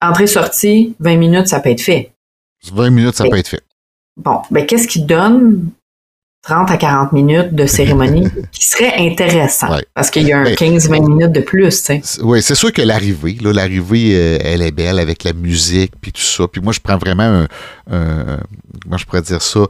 [0.02, 2.12] Entrée-sortie, 20 minutes, ça peut être fait.
[2.72, 3.62] 20 minutes, ça peut être fait.
[4.16, 5.70] Bon, ben qu'est-ce qui donne
[6.42, 9.68] 30 à 40 minutes de cérémonie qui serait intéressant?
[9.94, 12.22] Parce qu'il y a un 15-20 ben, minutes de plus, tu sais.
[12.22, 16.12] Oui, c'est sûr que l'arrivée, là, l'arrivée, euh, elle est belle avec la musique, puis
[16.12, 16.46] tout ça.
[16.48, 17.46] Puis moi, je prends vraiment un,
[17.90, 18.40] un
[18.82, 19.60] comment je pourrais dire ça,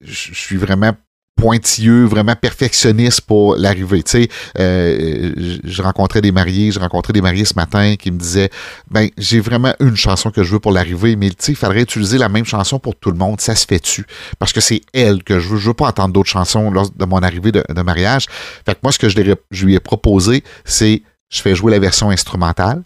[0.00, 0.92] je suis vraiment
[1.38, 4.02] pointilleux, vraiment perfectionniste pour l'arrivée.
[4.02, 8.18] Tu sais, euh, je rencontrais des mariés, je rencontrais des mariés ce matin qui me
[8.18, 8.50] disaient,
[8.90, 11.82] ben j'ai vraiment une chanson que je veux pour l'arrivée, mais tu sais, il faudrait
[11.82, 13.40] utiliser la même chanson pour tout le monde.
[13.40, 14.04] Ça se fait-tu?
[14.38, 15.58] Parce que c'est elle que je veux.
[15.58, 18.26] Je veux pas entendre d'autres chansons lors de mon arrivée de, mariage.
[18.66, 22.10] Fait que moi, ce que je, lui ai proposé, c'est je fais jouer la version
[22.10, 22.82] instrumentale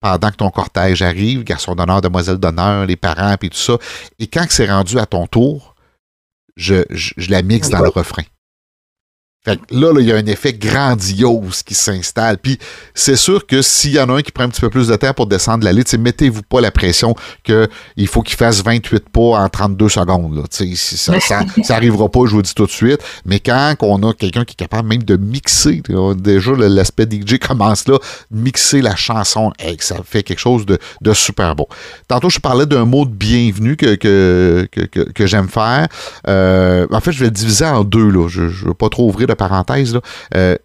[0.00, 3.76] pendant que ton cortège arrive, garçon d'honneur, demoiselle d'honneur, les parents, puis tout ça.
[4.18, 5.69] Et quand c'est rendu à ton tour,
[6.60, 8.22] je, je, la mixe dans le refrain.
[9.42, 12.36] Fait que là, il y a un effet grandiose qui s'installe.
[12.36, 12.58] Puis
[12.94, 14.96] c'est sûr que s'il y en a un qui prend un petit peu plus de
[14.96, 19.20] temps pour descendre la ligne, mettez-vous pas la pression qu'il faut qu'il fasse 28 pas
[19.20, 20.36] en 32 secondes.
[20.36, 20.42] Là.
[20.50, 23.00] Ça, ça, ça arrivera pas, je vous dis tout de suite.
[23.24, 25.80] Mais quand on a quelqu'un qui est capable même de mixer,
[26.18, 27.98] déjà l'aspect DJ commence là,
[28.30, 31.68] mixer la chanson, ça fait quelque chose de, de, super beau.
[32.08, 35.88] Tantôt, je parlais d'un mot de bienvenue que, que, que, que j'aime faire.
[36.28, 38.10] Euh, en fait, je vais le diviser en deux.
[38.10, 38.28] Là.
[38.28, 39.98] Je ne veux pas trop ouvrir de parenthèse,
[40.34, 40.56] euh,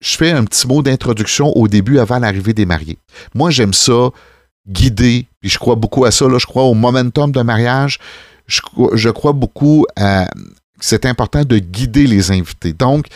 [0.00, 2.98] je fais un petit mot d'introduction au début avant l'arrivée des mariés.
[3.34, 4.10] Moi, j'aime ça,
[4.68, 7.98] guider, puis je crois beaucoup à ça, là, je crois au momentum de mariage,
[8.46, 10.28] je, crois beaucoup à
[10.80, 12.72] c'est important de guider les invités.
[12.72, 13.06] Donc,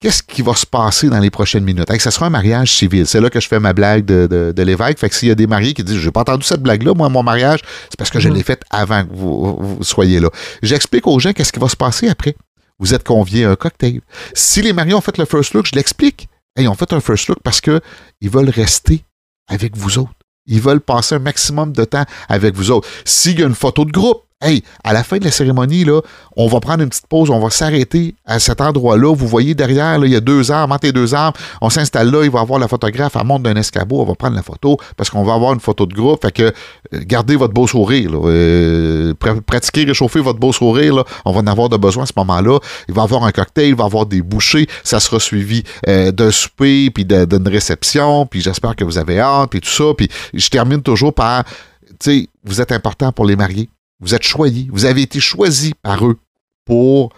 [0.00, 1.90] qu'est-ce qui va se passer dans les prochaines minutes?
[1.98, 3.06] ça sera un mariage civil.
[3.06, 4.98] C'est là que je fais ma blague de, l'évêque.
[4.98, 7.08] Fait que s'il y a des mariés qui disent J'ai pas entendu cette blague-là, moi,
[7.08, 8.34] mon mariage, c'est parce que je mm-hmm.
[8.34, 10.28] l'ai faite avant que vous soyez là.
[10.62, 12.36] J'explique aux gens qu'est-ce qui va se passer après
[12.78, 14.00] vous êtes conviés à un cocktail.
[14.34, 16.28] Si les mariés ont fait le first look, je l'explique.
[16.56, 17.80] ils ont fait un first look parce qu'ils
[18.22, 19.04] veulent rester
[19.48, 20.12] avec vous autres.
[20.46, 22.88] Ils veulent passer un maximum de temps avec vous autres.
[23.04, 26.00] S'il y a une photo de groupe, Hey, à la fin de la cérémonie, là,
[26.36, 29.14] on va prendre une petite pause, on va s'arrêter à cet endroit-là.
[29.14, 32.24] Vous voyez derrière, là, il y a deux arbres, entre deux arbres, on s'installe là,
[32.24, 35.10] il va avoir la photographe, elle monte d'un escabeau, on va prendre la photo parce
[35.10, 36.20] qu'on va avoir une photo de groupe.
[36.22, 36.50] Fait que euh,
[36.92, 38.10] gardez votre beau sourire.
[38.24, 39.14] Euh,
[39.46, 41.04] pratiquez, réchauffez votre beau sourire.
[41.24, 42.58] On va en avoir de besoin à ce moment-là.
[42.88, 44.66] Il va y avoir un cocktail, il va y avoir des bouchées.
[44.82, 48.26] Ça sera suivi euh, d'un souper, puis d'une réception.
[48.26, 49.94] Puis j'espère que vous avez hâte, puis tout ça.
[49.96, 53.68] Puis je termine toujours par, tu sais, vous êtes important pour les mariés.
[54.02, 54.68] Vous êtes choisi.
[54.72, 56.18] Vous avez été choisi par eux
[56.64, 57.14] pour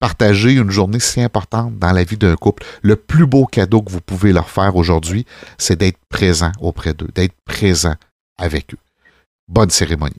[0.00, 2.64] partager une journée si importante dans la vie d'un couple.
[2.80, 5.26] Le plus beau cadeau que vous pouvez leur faire aujourd'hui,
[5.58, 7.94] c'est d'être présent auprès d'eux, d'être présent
[8.38, 8.78] avec eux.
[9.46, 10.16] Bonne cérémonie.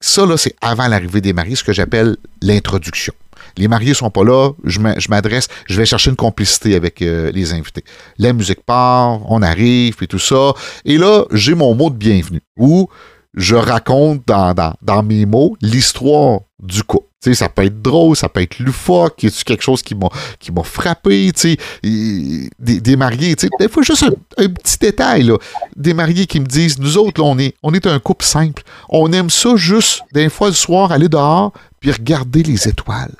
[0.00, 3.12] Ça, là, c'est avant l'arrivée des mariés, ce que j'appelle l'introduction.
[3.56, 7.52] Les mariés sont pas là, je m'adresse, je vais chercher une complicité avec euh, les
[7.52, 7.84] invités.
[8.18, 10.52] La musique part, on arrive, et tout ça.
[10.84, 12.88] Et là, j'ai mon mot de bienvenue, où
[13.34, 17.06] je raconte dans, mes mots l'histoire du couple.
[17.32, 21.56] ça peut être drôle, ça peut être loufoque, quelque chose qui m'a frappé, tu sais,
[21.82, 24.04] des, des, mariés, des fois juste
[24.36, 25.32] un, petit détail
[25.76, 29.12] des mariés qui me disent nous autres on est on est un couple simple, on
[29.12, 33.14] aime ça juste des fois le soir aller dehors puis regarder les étoiles.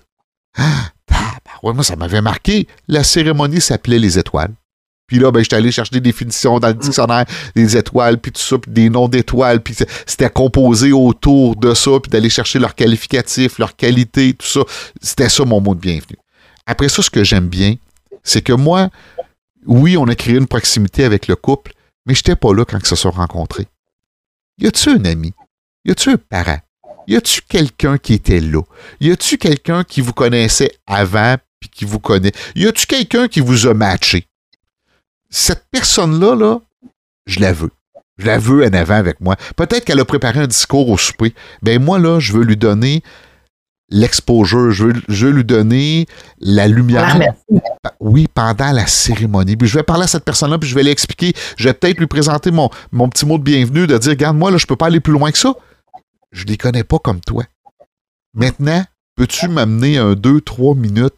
[0.56, 0.90] Ah,
[1.62, 4.54] moi ça m'avait marqué, la cérémonie s'appelait les étoiles.
[5.10, 7.24] Puis là, ben, j'étais allé chercher des définitions dans le dictionnaire
[7.56, 9.74] des étoiles, puis tout ça, puis des noms d'étoiles, puis
[10.06, 14.60] c'était composé autour de ça, puis d'aller chercher leurs qualificatifs, leur qualité, tout ça.
[15.02, 16.16] C'était ça mon mot de bienvenue.
[16.64, 17.74] Après ça, ce que j'aime bien,
[18.22, 18.88] c'est que moi,
[19.66, 21.72] oui, on a créé une proximité avec le couple,
[22.06, 23.66] mais j'étais pas là quand ils se sont rencontrés.
[24.58, 25.34] Y a-tu un ami?
[25.86, 26.60] Y a-tu un parent?
[27.08, 28.62] Y a-tu quelqu'un qui était là?
[29.00, 32.30] Y a-tu quelqu'un qui vous connaissait avant puis qui vous connaît?
[32.54, 34.29] Y a-tu quelqu'un qui vous a matché?
[35.30, 36.60] Cette personne-là, là,
[37.26, 37.70] je la veux.
[38.18, 39.36] Je la veux en avant avec moi.
[39.56, 41.34] Peut-être qu'elle a préparé un discours au souper.
[41.62, 43.02] Ben moi, là, je veux lui donner
[43.90, 46.06] l'exposure, je veux, lui donner
[46.38, 47.18] la lumière.
[47.98, 49.56] Oui, pendant la cérémonie.
[49.56, 51.32] Puis je vais parler à cette personne-là, puis je vais lui expliquer.
[51.56, 54.50] Je vais peut-être lui présenter mon, mon petit mot de bienvenue, de dire, regarde, moi,
[54.50, 55.54] là, je peux pas aller plus loin que ça.
[56.30, 57.44] Je les connais pas comme toi.
[58.34, 58.84] Maintenant,
[59.16, 61.16] peux-tu m'amener un deux, trois minutes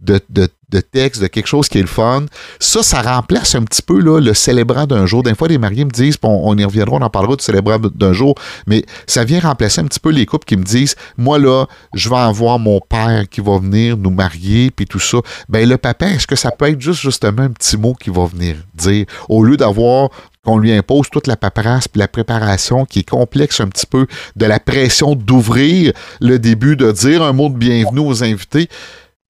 [0.00, 0.48] de, de,
[0.80, 2.26] texte, de quelque chose qui est le fun.
[2.58, 5.22] Ça, ça remplace un petit peu là, le célébrant d'un jour.
[5.22, 8.12] Des fois, les mariés me disent, on, y reviendra, on en parlera du célébrant d'un
[8.12, 8.34] jour,
[8.66, 12.08] mais ça vient remplacer un petit peu les couples qui me disent, moi là, je
[12.08, 15.18] vais avoir mon père qui va venir nous marier, puis tout ça.
[15.48, 18.26] Ben le papa, est-ce que ça peut être juste justement un petit mot qui va
[18.26, 20.10] venir dire, au lieu d'avoir
[20.44, 24.06] qu'on lui impose toute la paperasse puis la préparation qui est complexe un petit peu,
[24.36, 28.68] de la pression d'ouvrir le début, de dire un mot de bienvenue aux invités.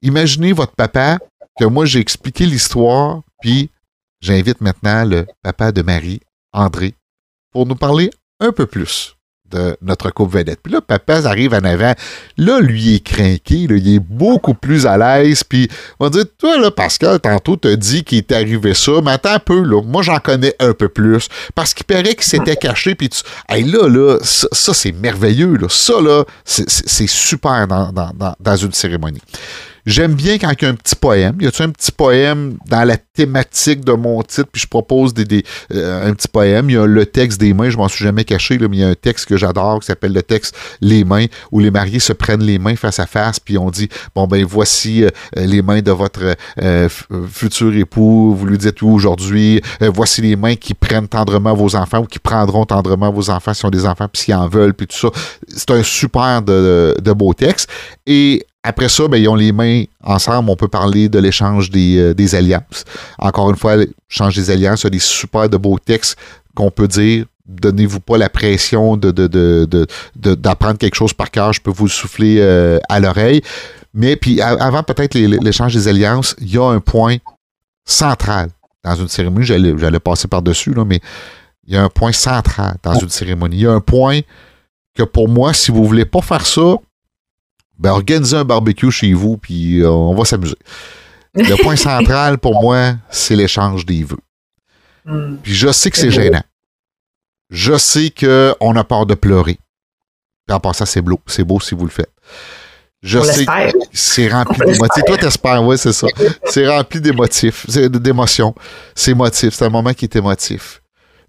[0.04, 1.18] Imaginez votre papa,
[1.58, 3.70] que moi j'ai expliqué l'histoire, puis
[4.20, 6.20] j'invite maintenant le papa de Marie,
[6.52, 6.94] André,
[7.52, 9.16] pour nous parler un peu plus
[9.50, 10.60] de notre coupe vedette.
[10.62, 11.94] Puis là, papa arrive en avant.
[12.36, 15.42] Là, lui est craqué, il est beaucoup plus à l'aise.
[15.42, 19.12] Puis on va dire, toi, là, Pascal, tantôt, t'as dit qu'il est arrivé ça, mais
[19.12, 19.80] attends un peu, là.
[19.82, 21.28] Moi, j'en connais un peu plus.
[21.54, 23.22] Parce qu'il paraît qu'il s'était caché, puis tu.
[23.48, 25.68] Hey, là, là, ça, c'est merveilleux, là.
[25.70, 29.22] Ça, là, c'est super dans une cérémonie.
[29.86, 31.36] J'aime bien quand il y a un petit poème.
[31.40, 35.44] Y a-tu un petit poème dans la thématique de mon titre, puis je propose des,
[35.72, 36.70] euh, un petit poème?
[36.70, 38.80] Il y a le texte des mains, je m'en suis jamais caché, là, mais il
[38.80, 42.00] y a un texte que j'adore qui s'appelle le texte Les mains, où les mariés
[42.00, 45.60] se prennent les mains face à face, puis on dit Bon ben voici euh, les
[45.60, 46.88] mains de votre euh,
[47.30, 51.98] futur époux, vous lui dites où aujourd'hui, voici les mains qui prennent tendrement vos enfants
[51.98, 54.86] ou qui prendront tendrement vos enfants si ont des enfants, puis s'ils en veulent, puis
[54.86, 55.08] tout ça.
[55.48, 57.68] C'est un super de, de beau texte.
[58.06, 60.48] Et après ça, ben, ils ont les mains ensemble.
[60.48, 62.85] On peut parler de l'échange des, euh, des, alliances.
[63.18, 66.16] Encore une fois, l'échange des alliances, il y a des super de beaux textes
[66.55, 67.27] qu'on peut dire.
[67.46, 69.11] Donnez-vous pas la pression de,
[70.14, 71.53] d'apprendre quelque chose par cœur.
[71.53, 73.42] Je peux vous souffler euh, à l'oreille.
[73.92, 77.18] Mais puis avant peut-être l'échange des alliances, il y a un point
[77.85, 78.48] central
[78.83, 79.44] dans une cérémonie.
[79.44, 81.00] J'allais, passer par-dessus, mais
[81.66, 83.57] il y a un point central dans une cérémonie.
[83.57, 84.20] Il y a un point
[84.96, 86.77] que pour moi, si vous voulez pas faire ça,
[87.78, 90.56] ben, organisez un barbecue chez vous, puis euh, on va s'amuser.
[91.34, 94.18] Le point central pour moi, c'est l'échange des vœux.
[95.04, 95.37] Hmm.
[95.42, 96.42] Puis je sais que c'est gênant.
[97.50, 99.58] Je sais qu'on a peur de pleurer.
[100.46, 101.20] Puis en passant, c'est beau.
[101.26, 102.12] C'est beau si vous le faites.
[103.02, 103.52] Je sais que
[103.92, 105.04] c'est rempli d'émotifs.
[105.04, 106.06] Toi, t'espères, oui, c'est ça.
[106.46, 108.54] C'est rempli d'émotifs, d'émotions.
[108.94, 109.52] C'est émotif.
[109.52, 110.80] C'est un moment qui est émotif.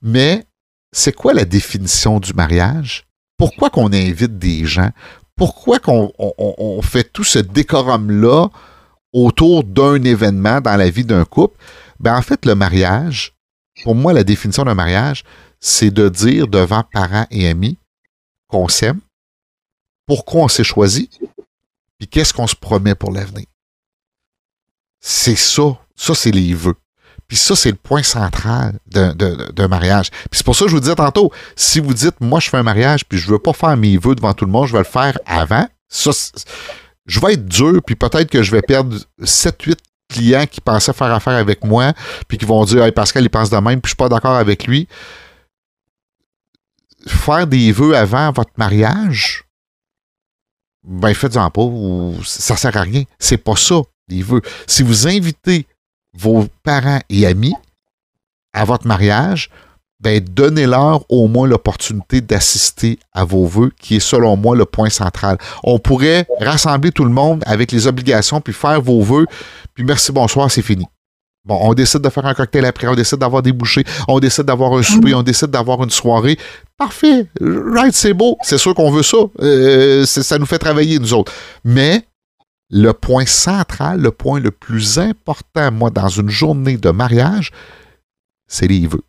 [0.02, 0.46] Mais
[0.94, 3.06] c'est quoi la définition du mariage?
[3.38, 4.92] Pourquoi qu'on invite des gens?
[5.36, 8.48] Pourquoi qu'on on, fait tout ce décorum-là
[9.14, 11.60] autour d'un événement dans la vie d'un couple?
[12.00, 13.34] Ben, en fait, le mariage,
[13.84, 15.24] pour moi, la définition d'un mariage,
[15.60, 17.78] c'est de dire devant parents et amis
[18.48, 19.00] qu'on s'aime,
[20.06, 21.10] pourquoi on s'est choisi,
[21.98, 23.46] puis qu'est-ce qu'on se promet pour l'avenir.
[25.02, 25.80] C'est ça.
[25.96, 26.76] Ça, c'est les vœux.
[27.28, 30.12] Puis ça, c'est le point central d'un mariage.
[30.12, 32.58] Puis c'est pour ça que je vous disais tantôt, si vous dites, moi, je fais
[32.58, 34.80] un mariage, puis je veux pas faire mes vœux devant tout le monde, je vais
[34.80, 36.12] le faire avant, ça,
[37.06, 39.76] je vais être dur, puis peut-être que je vais perdre 7-8
[40.08, 41.94] clients qui pensaient faire affaire avec moi,
[42.28, 44.36] puis qui vont dire, hey, Pascal, il pense de même, puis je suis pas d'accord
[44.36, 44.88] avec lui.
[47.08, 49.44] Faire des vœux avant votre mariage,
[50.84, 53.04] ben faites-en pas, ou ça sert à rien.
[53.18, 54.42] C'est pas ça, les vœux.
[54.68, 55.66] Si vous invitez
[56.18, 57.56] vos parents et amis
[58.54, 59.50] à votre mariage,
[60.00, 64.90] ben donnez-leur au moins l'opportunité d'assister à vos vœux, qui est selon moi le point
[64.90, 65.38] central.
[65.64, 69.26] On pourrait rassembler tout le monde avec les obligations, puis faire vos vœux,
[69.74, 70.86] puis merci, bonsoir, c'est fini.
[71.46, 74.46] Bon, on décide de faire un cocktail après, on décide d'avoir des bouchées, on décide
[74.46, 76.40] d'avoir un souper, on décide d'avoir une soirée.
[76.76, 77.28] Parfait.
[77.40, 78.38] Right, c'est beau.
[78.42, 79.18] C'est sûr qu'on veut ça.
[79.42, 81.32] Euh, ça nous fait travailler, nous autres.
[81.64, 82.04] Mais
[82.70, 87.52] le point central, le point le plus important, moi, dans une journée de mariage,
[88.48, 89.04] c'est les vœux.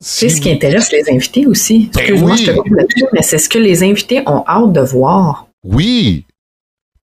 [0.00, 1.90] C'est ce qui intéresse les invités aussi.
[1.94, 2.72] Ben Excuse-moi, je te coupe
[3.12, 5.46] mais c'est ce que les invités ont hâte de voir.
[5.62, 6.26] Oui.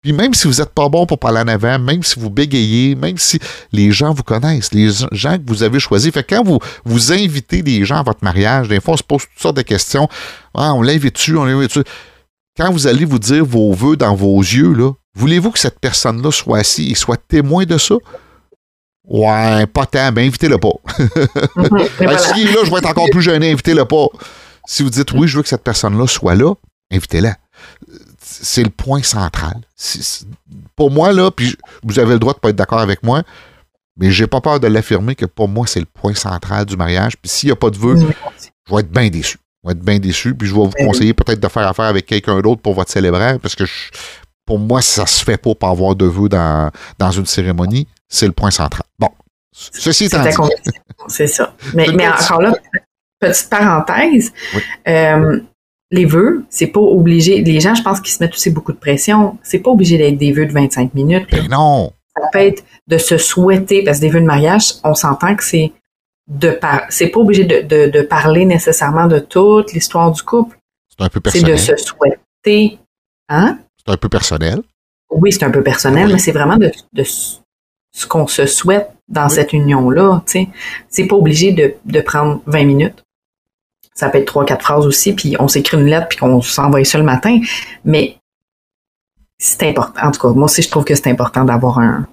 [0.02, 2.96] Puis même si vous n'êtes pas bon pour parler en avant, même si vous bégayez,
[2.96, 3.38] même si
[3.72, 6.12] les gens vous connaissent, les gens que vous avez choisis.
[6.12, 9.02] Fait que quand vous, vous invitez des gens à votre mariage, des fois, on se
[9.02, 10.08] pose toutes sortes de questions.
[10.54, 11.82] Ah, on l'invite-tu, on l'invite-tu?
[12.56, 16.30] Quand vous allez vous dire vos vœux dans vos yeux, là, voulez-vous que cette personne-là
[16.30, 17.96] soit assise et soit témoin de ça?
[19.04, 20.68] Ouais, pas tant, ben invitez-le pas.
[21.56, 21.88] Mhm,
[22.18, 24.06] si là, je vais être encore plus gêné, invitez-le pas.
[24.66, 26.54] Si vous dites oui, je veux que cette personne-là soit là,
[26.92, 27.36] invitez-la.
[28.20, 29.62] C'est le point central.
[30.76, 33.22] pour moi, là, puis vous avez le droit de pas être d'accord avec moi,
[33.96, 37.16] mais j'ai pas peur de l'affirmer que pour moi, c'est le point central du mariage.
[37.16, 39.38] Puis s'il n'y a pas de vœux, je vais être bien déçu.
[39.64, 41.86] Je vais être bien déçu, puis je vais vous ben conseiller peut-être de faire affaire
[41.86, 43.64] avec quelqu'un d'autre pour votre célébrant, parce que
[44.48, 48.24] pour moi, ça se fait pas pour avoir de vœux dans, dans une cérémonie c'est
[48.24, 48.82] le point central.
[48.98, 49.10] Bon,
[49.52, 50.32] ceci étant dit.
[51.08, 51.54] C'est ça.
[51.74, 52.54] Mais, encore là,
[53.20, 54.32] petite parenthèse,
[54.88, 55.40] euh,
[55.90, 57.42] les vœux, c'est pas obligé.
[57.42, 59.38] Les gens, je pense qu'ils se mettent aussi beaucoup de pression.
[59.42, 61.26] C'est pas obligé d'être des vœux de 25 minutes.
[61.30, 61.92] Mais non.
[62.16, 65.44] Ça peut être de se souhaiter, parce que des vœux de mariage, on s'entend que
[65.44, 65.72] c'est
[66.26, 66.84] de par...
[66.88, 70.58] c'est pas obligé de, parler nécessairement de toute l'histoire du couple.
[70.88, 71.58] C'est un peu personnel.
[71.58, 72.78] C'est de se souhaiter.
[73.28, 73.58] Hein?
[73.88, 74.60] C'est un peu personnel.
[75.10, 79.30] Oui, c'est un peu personnel, mais c'est vraiment de, de, ce qu'on se souhaite dans
[79.30, 80.22] cette union-là.
[80.90, 83.02] C'est pas obligé de, prendre 20 minutes.
[83.94, 86.84] Ça peut être trois, quatre phrases aussi, puis on s'écrit une lettre, puis qu'on s'envoie
[86.84, 87.40] ça le matin.
[87.86, 88.18] Mais
[89.38, 90.02] c'est important.
[90.02, 92.06] En tout cas, moi aussi, je trouve que c'est important d'avoir un.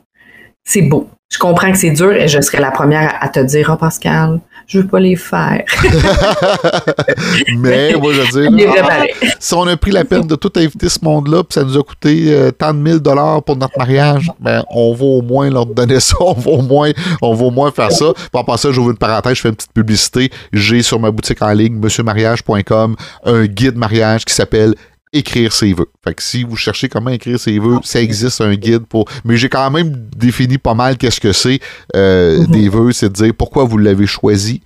[0.63, 1.09] C'est beau.
[1.29, 4.39] Je comprends que c'est dur et je serais la première à te dire, oh Pascal,
[4.67, 5.63] je veux pas les faire.
[7.57, 9.03] Mais, moi, je veux dire, ah,
[9.39, 11.83] si on a pris la peine de tout inviter ce monde-là, puis ça nous a
[11.83, 15.65] coûté euh, tant de mille dollars pour notre mariage, ben, on va au moins leur
[15.65, 16.91] donner ça, on va au moins,
[17.21, 18.05] on va au moins faire ça.
[18.31, 20.31] Pour en passer, j'ouvre une parenthèse, je fais une petite publicité.
[20.51, 22.95] J'ai sur ma boutique en ligne, monsieurmariage.com,
[23.25, 24.75] un guide mariage qui s'appelle
[25.15, 25.89] écrire ses vœux.
[26.03, 29.05] Fait que si vous cherchez comment écrire ses vœux, ça existe un guide pour.
[29.23, 31.59] Mais j'ai quand même défini pas mal qu'est-ce que c'est
[31.95, 32.51] euh, mm-hmm.
[32.51, 34.61] des vœux, c'est de dire pourquoi vous l'avez choisi,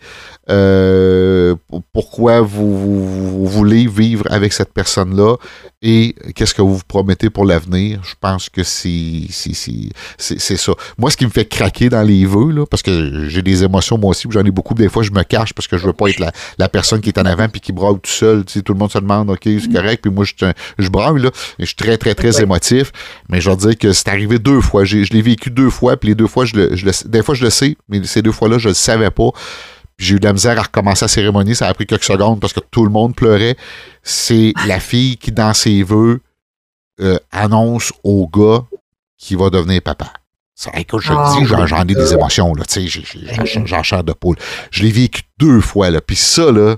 [0.50, 1.56] euh,
[1.94, 5.36] pourquoi vous, voulez vivre avec cette personne-là
[5.82, 8.02] et qu'est-ce que vous vous promettez pour l'avenir?
[8.04, 10.74] Je pense que c'est c'est ça.
[10.98, 13.98] Moi, ce qui me fait craquer dans les vœux, là, parce que j'ai des émotions
[13.98, 16.08] moi aussi, j'en ai beaucoup, des fois je me cache parce que je veux pas
[16.08, 16.20] être
[16.58, 18.44] la, personne qui est en avant puis qui braille tout seul.
[18.46, 20.34] Tu sais, tout le monde se demande, OK, c'est correct, puis moi je,
[20.78, 21.30] je braille, là,
[21.60, 22.92] je suis très, très, très émotif.
[23.30, 24.84] Mais je veux dire que c'est arrivé deux fois.
[24.84, 27.36] Je l'ai vécu deux fois, puis les deux fois, je le, je le, des fois
[27.36, 29.32] je le sais, mais ces deux fois-là, je le savais pas
[30.00, 31.56] j'ai eu de la misère à recommencer la cérémonie.
[31.56, 33.58] Ça a pris quelques secondes parce que tout le monde pleurait.
[34.02, 36.22] C'est la fille qui, dans ses vœux,
[37.02, 38.64] euh, annonce au gars
[39.18, 40.12] qu'il va devenir papa.
[40.56, 44.12] Ça, écoute, je te dis, j'en ai des émotions, là, tu sais, j'en chante de
[44.12, 44.36] poule.
[44.72, 46.76] Je l'ai vécu deux fois, là, puis ça, là,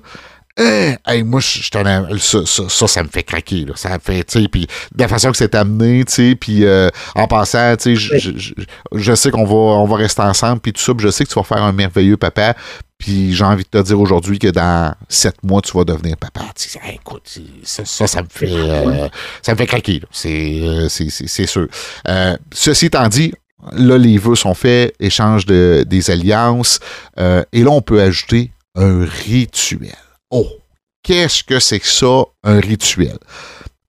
[0.56, 3.66] hey, moi, je, ça, ça, ça, ça, me fait craquer.
[3.66, 3.74] Là.
[3.76, 6.64] Ça me fait, tu sais, puis de la façon que c'est amené, tu sais, puis
[6.64, 8.54] euh, en passant, tu sais, je,
[8.92, 11.36] je, sais qu'on va, on va rester ensemble, puis tout ça, je sais que tu
[11.36, 12.56] vas faire un merveilleux papa,
[13.02, 16.42] puis j'ai envie de te dire aujourd'hui que dans sept mois, tu vas devenir papa.
[16.94, 19.10] écoute, ça, ça, me fait euh,
[19.42, 20.02] ça me fait craquer.
[20.26, 21.68] Euh, c'est sûr.
[22.54, 23.34] ceci étant dit,
[23.72, 26.80] là, les vœux sont faits, échange de, des alliances,
[27.18, 29.96] et là, on peut ajouter un rituel.
[30.30, 30.48] Oh,
[31.02, 33.18] qu'est-ce que c'est que ça, un rituel?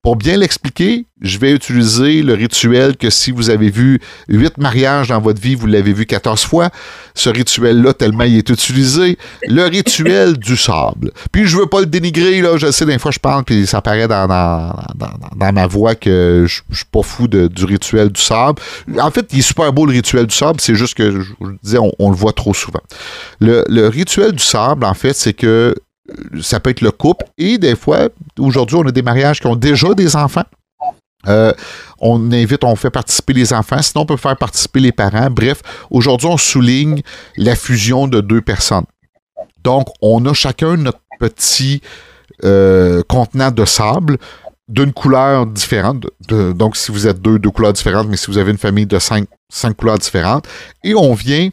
[0.03, 5.07] Pour bien l'expliquer, je vais utiliser le rituel que si vous avez vu huit mariages
[5.07, 6.71] dans votre vie, vous l'avez vu 14 fois.
[7.15, 9.17] Ce rituel-là, tellement il est utilisé.
[9.47, 11.13] Le rituel du sable.
[11.31, 12.57] Puis je veux pas le dénigrer, là.
[12.57, 16.85] Je sais, des fois, je parle, puis ça paraît dans, ma voix que je, suis
[16.91, 18.61] pas fou du rituel du sable.
[19.01, 20.61] En fait, il est super beau, le rituel du sable.
[20.61, 21.31] C'est juste que, je
[21.63, 22.83] disais, on, le voit trop souvent.
[23.39, 25.77] Le rituel du sable, en fait, c'est que
[26.41, 29.57] ça peut être le couple et des fois, aujourd'hui, on a des mariages qui ont
[29.57, 30.45] déjà des enfants.
[31.29, 31.53] Euh,
[32.01, 35.31] on invite, on fait participer les enfants, sinon on peut faire participer les parents.
[35.31, 37.03] Bref, aujourd'hui, on souligne
[37.37, 38.87] la fusion de deux personnes.
[39.63, 41.81] Donc, on a chacun notre petit
[42.45, 44.19] euh, contenant de sable
[44.69, 46.07] d'une couleur différente.
[46.29, 48.99] donc, si vous êtes deux, deux couleurs différentes, mais si vous avez une famille de
[48.99, 50.49] cinq, cinq couleurs différentes,
[50.83, 51.51] et on vient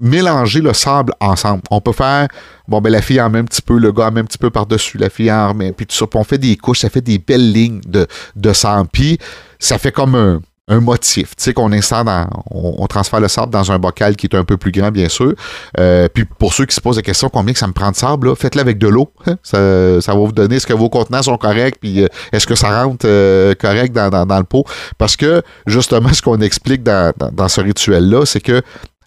[0.00, 1.62] mélanger le sable ensemble.
[1.70, 2.28] On peut faire,
[2.68, 4.38] bon, ben la fille en met un petit peu, le gars en met un petit
[4.38, 6.06] peu par-dessus, la fille en remet, puis tout ça.
[6.14, 8.88] On fait des couches, ça fait des belles lignes de, de sable.
[8.92, 9.18] Puis
[9.58, 13.52] ça fait comme un, un motif, tu sais, qu'on installe dans, on, transfère le sable
[13.52, 15.34] dans un bocal qui est un peu plus grand, bien sûr.
[15.78, 17.96] Euh, puis pour ceux qui se posent la question combien que ça me prend de
[17.96, 19.12] sable, faites-le avec de l'eau.
[19.42, 22.54] Ça, ça, va vous donner est-ce que vos contenants sont corrects, puis euh, est-ce que
[22.54, 24.64] ça rentre euh, correct dans, dans, le pot?
[24.96, 28.62] Parce que justement, ce qu'on explique dans, dans ce rituel-là, c'est que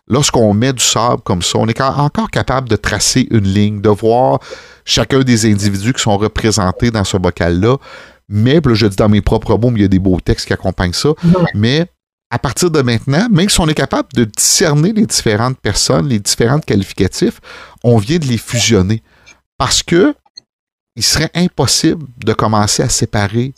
[0.07, 3.89] lorsqu'on met du sable comme ça, on est encore capable de tracer une ligne, de
[3.89, 4.39] voir
[4.85, 7.77] chacun des individus qui sont représentés dans ce bocal-là.
[8.29, 10.53] Mais, je dis dans mes propres mots, mais il y a des beaux textes qui
[10.53, 11.09] accompagnent ça.
[11.53, 11.87] Mais
[12.29, 16.19] à partir de maintenant, même si on est capable de discerner les différentes personnes, les
[16.19, 17.39] différents qualificatifs,
[17.83, 19.01] on vient de les fusionner.
[19.57, 20.13] Parce que
[20.95, 23.53] il serait impossible de commencer à séparer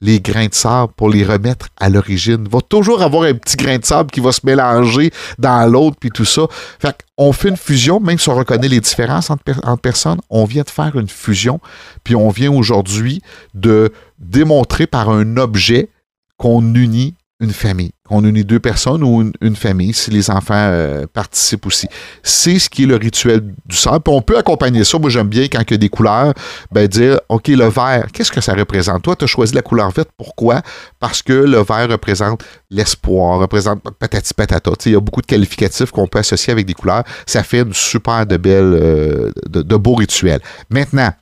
[0.00, 2.44] les grains de sable pour les remettre à l'origine.
[2.46, 5.96] Il va toujours avoir un petit grain de sable qui va se mélanger dans l'autre,
[6.00, 6.42] puis tout ça.
[6.78, 10.44] Fait on fait une fusion, même si on reconnaît les différences entre, entre personnes, on
[10.46, 11.60] vient de faire une fusion,
[12.02, 13.20] puis on vient aujourd'hui
[13.52, 15.90] de démontrer par un objet
[16.38, 21.06] qu'on unit une famille, qu'on unit deux personnes ou une, famille, si les enfants euh,
[21.12, 21.88] participent aussi.
[22.22, 24.04] C'est ce qui est le rituel du sable.
[24.08, 24.98] on peut accompagner ça.
[24.98, 26.34] Moi, j'aime bien quand il y a des couleurs,
[26.70, 29.02] ben, dire, OK, le vert, qu'est-ce que ça représente?
[29.02, 30.10] Toi, tu as choisi la couleur verte.
[30.16, 30.60] Pourquoi?
[30.98, 34.70] Parce que le vert représente l'espoir, représente patati patata.
[34.84, 37.04] Il y a beaucoup de qualificatifs qu'on peut associer avec des couleurs.
[37.26, 40.40] Ça fait une super de belle, euh, de, de beaux rituels.
[40.68, 41.12] Maintenant,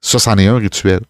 [0.00, 1.00] ça, c'en est un rituel.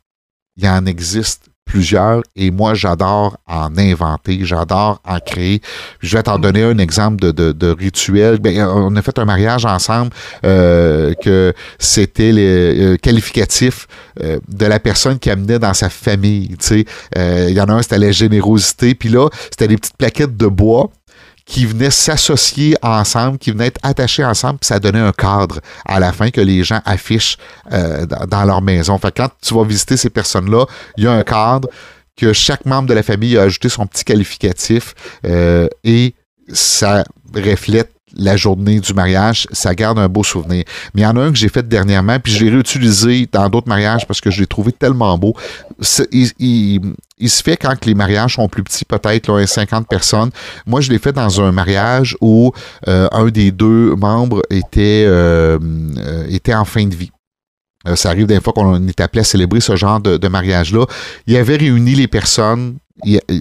[0.57, 5.61] Il en existe plusieurs et moi j'adore en inventer, j'adore en créer.
[6.01, 8.39] Je vais t'en donner un exemple de, rituel.
[8.39, 10.11] Ben, on a fait un mariage ensemble
[10.45, 13.87] euh, que c'était les euh, qualificatifs
[14.23, 16.55] euh, de la personne qui amenait dans sa famille.
[16.71, 20.47] Il y en a un, c'était la générosité, puis là, c'était des petites plaquettes de
[20.47, 20.91] bois
[21.53, 26.01] qui venaient s'associer ensemble, qui venaient être attachés ensemble, puis ça donnait un cadre à
[26.01, 27.37] la fin que les gens affichent
[27.71, 28.97] euh, dans leur maison.
[28.97, 30.65] Fait quand tu vas visiter ces personnes-là,
[30.97, 31.69] il y a un cadre
[32.17, 34.95] que chaque membre de la famille a ajouté son petit qualificatif
[35.27, 36.15] euh, et
[36.55, 40.65] ça reflète la journée du mariage, ça garde un beau souvenir.
[40.95, 43.49] Mais il y en a un que j'ai fait dernièrement, puis je l'ai réutilisé dans
[43.49, 45.35] d'autres mariages parce que je l'ai trouvé tellement beau.
[46.11, 46.81] Il,
[47.29, 50.31] se fait quand les mariages sont plus petits, peut-être 50 personnes.
[50.67, 52.53] Moi, je l'ai fait dans un mariage où
[52.89, 55.59] euh, un des deux membres était, euh,
[55.99, 57.13] euh, était en fin de vie.
[57.97, 60.87] Ça arrive des fois qu'on est appelé à célébrer ce genre de, mariage-là.
[61.27, 62.77] Il avait réuni les personnes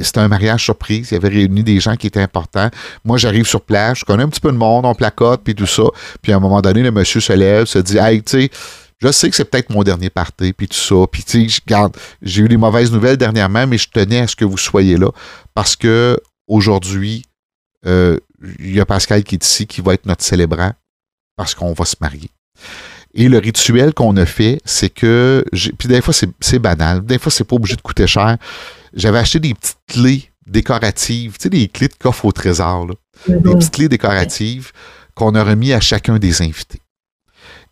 [0.01, 1.09] c'était un mariage surprise.
[1.11, 2.69] Il avait réuni des gens qui étaient importants.
[3.03, 5.67] Moi, j'arrive sur place, je connais un petit peu de monde, on placote, puis tout
[5.67, 5.83] ça.
[6.21, 8.49] Puis à un moment donné, le monsieur se lève, se dit Hey, tu sais,
[9.01, 11.07] je sais que c'est peut-être mon dernier party, puis tout ça.
[11.11, 11.61] Puis tu sais,
[12.21, 15.11] j'ai eu des mauvaises nouvelles dernièrement, mais je tenais à ce que vous soyez là.
[15.53, 16.17] Parce que
[16.47, 17.23] aujourd'hui,
[17.85, 18.17] euh,
[18.59, 20.71] il y a Pascal qui est ici, qui va être notre célébrant,
[21.35, 22.29] parce qu'on va se marier.
[23.13, 25.43] Et le rituel qu'on a fait, c'est que.
[25.77, 27.05] Puis des fois, c'est banal.
[27.05, 28.37] Des fois, c'est pas obligé de coûter cher
[28.93, 32.93] j'avais acheté des petites clés décoratives, tu sais, des clés de coffre au trésor, là.
[33.27, 33.57] des mhm.
[33.57, 34.71] petites clés décoratives
[35.15, 36.81] qu'on a remis à chacun des invités.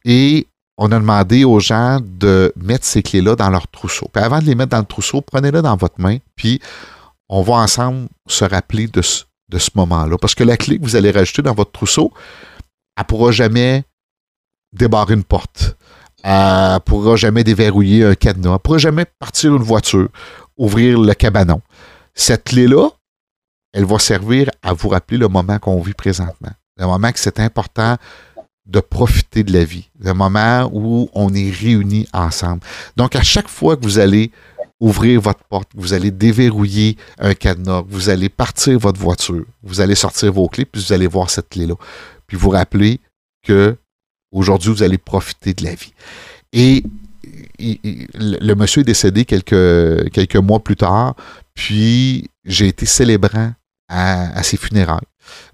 [0.05, 4.07] Et on a demandé aux gens de mettre ces clés-là dans leur trousseau.
[4.13, 6.61] Puis avant de les mettre dans le trousseau, prenez-les dans votre main, puis
[7.27, 10.17] on va ensemble se rappeler de ce, de ce moment-là.
[10.17, 12.13] Parce que la clé que vous allez rajouter dans votre trousseau,
[12.95, 13.83] elle ne pourra jamais
[14.73, 15.77] débarrer une porte.
[16.23, 18.59] Ne pourra jamais déverrouiller un cadenas.
[18.59, 20.09] Pourra jamais partir une voiture
[20.57, 21.61] ouvrir le cabanon.
[22.13, 22.89] Cette clé-là,
[23.73, 26.51] elle va servir à vous rappeler le moment qu'on vit présentement.
[26.77, 27.97] Le moment que c'est important
[28.65, 29.89] de profiter de la vie.
[29.99, 32.61] Le moment où on est réunis ensemble.
[32.95, 34.31] Donc, à chaque fois que vous allez
[34.79, 39.95] ouvrir votre porte, vous allez déverrouiller un cadenas, vous allez partir votre voiture, vous allez
[39.95, 41.75] sortir vos clés, puis vous allez voir cette clé-là.
[42.27, 42.99] Puis vous rappeler
[43.43, 43.75] que
[44.31, 45.93] aujourd'hui, vous allez profiter de la vie.
[46.53, 46.83] Et
[47.59, 51.15] le monsieur est décédé quelques, quelques mois plus tard,
[51.53, 53.53] puis j'ai été célébrant
[53.89, 54.99] à, ses funérailles.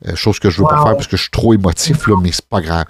[0.07, 2.31] Euh, chose que je veux pas faire parce que je suis trop émotif, là, mais
[2.31, 2.85] c'est pas grave.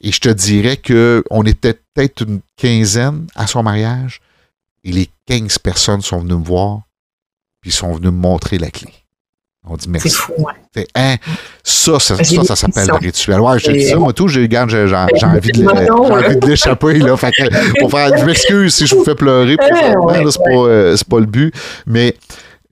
[0.00, 4.20] Et je te dirais qu'on était peut-être une quinzaine à son mariage,
[4.84, 6.82] et les 15 personnes sont venues me voir,
[7.60, 8.92] puis sont venues me montrer la clé.
[9.64, 10.10] On dit merci.
[10.10, 10.52] C'est fou, ouais.
[10.94, 11.16] Hein,
[11.62, 13.40] ça, ça, ça, ça s'appelle le rituel.
[13.40, 17.16] Ouais, j'ai dit ça, moi, tout, j'ai, envie de l'échapper, là.
[17.16, 20.96] Fait que, pour faire, je m'excuse si je vous fais pleurer, là, c'est pas, euh,
[21.08, 21.54] pas le but.
[21.86, 22.14] Mais,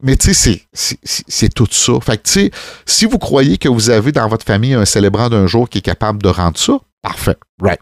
[0.03, 1.93] mais tu sais, c'est, c'est, tout ça.
[2.01, 2.51] Fait que, tu sais,
[2.87, 5.83] si vous croyez que vous avez dans votre famille un célébrant d'un jour qui est
[5.83, 7.37] capable de rendre ça, parfait.
[7.61, 7.81] Right.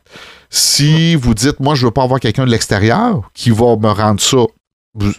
[0.51, 4.21] Si vous dites, moi, je veux pas avoir quelqu'un de l'extérieur qui va me rendre
[4.21, 4.39] ça,
[4.95, 5.13] vous,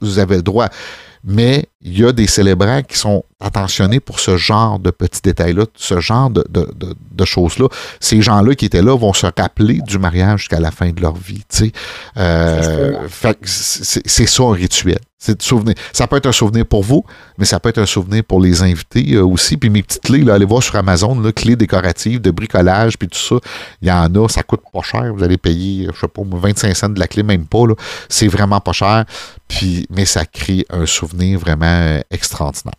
[0.00, 0.68] vous avez le droit
[1.24, 5.66] mais il y a des célébrants qui sont attentionné pour ce genre de petits détails-là,
[5.76, 6.66] ce genre de, de,
[7.12, 7.68] de, choses-là.
[8.00, 11.14] Ces gens-là qui étaient là vont se rappeler du mariage jusqu'à la fin de leur
[11.14, 11.44] vie.
[12.16, 12.96] Euh,
[13.44, 14.98] c'est ça un rituel.
[15.18, 15.74] C'est souvenir.
[15.92, 17.04] Ça peut être un souvenir pour vous,
[17.38, 19.56] mais ça peut être un souvenir pour les invités euh, aussi.
[19.56, 23.08] Puis mes petites clés, là, allez voir sur Amazon, là, clés décoratives, de bricolage, puis
[23.08, 23.36] tout ça.
[23.80, 25.14] Il y en a, ça coûte pas cher.
[25.14, 27.64] Vous allez payer, je sais pas, 25 cents de la clé, même pas.
[28.10, 29.04] C'est vraiment pas cher.
[29.48, 32.74] Puis, mais ça crée un souvenir vraiment euh, extraordinaire.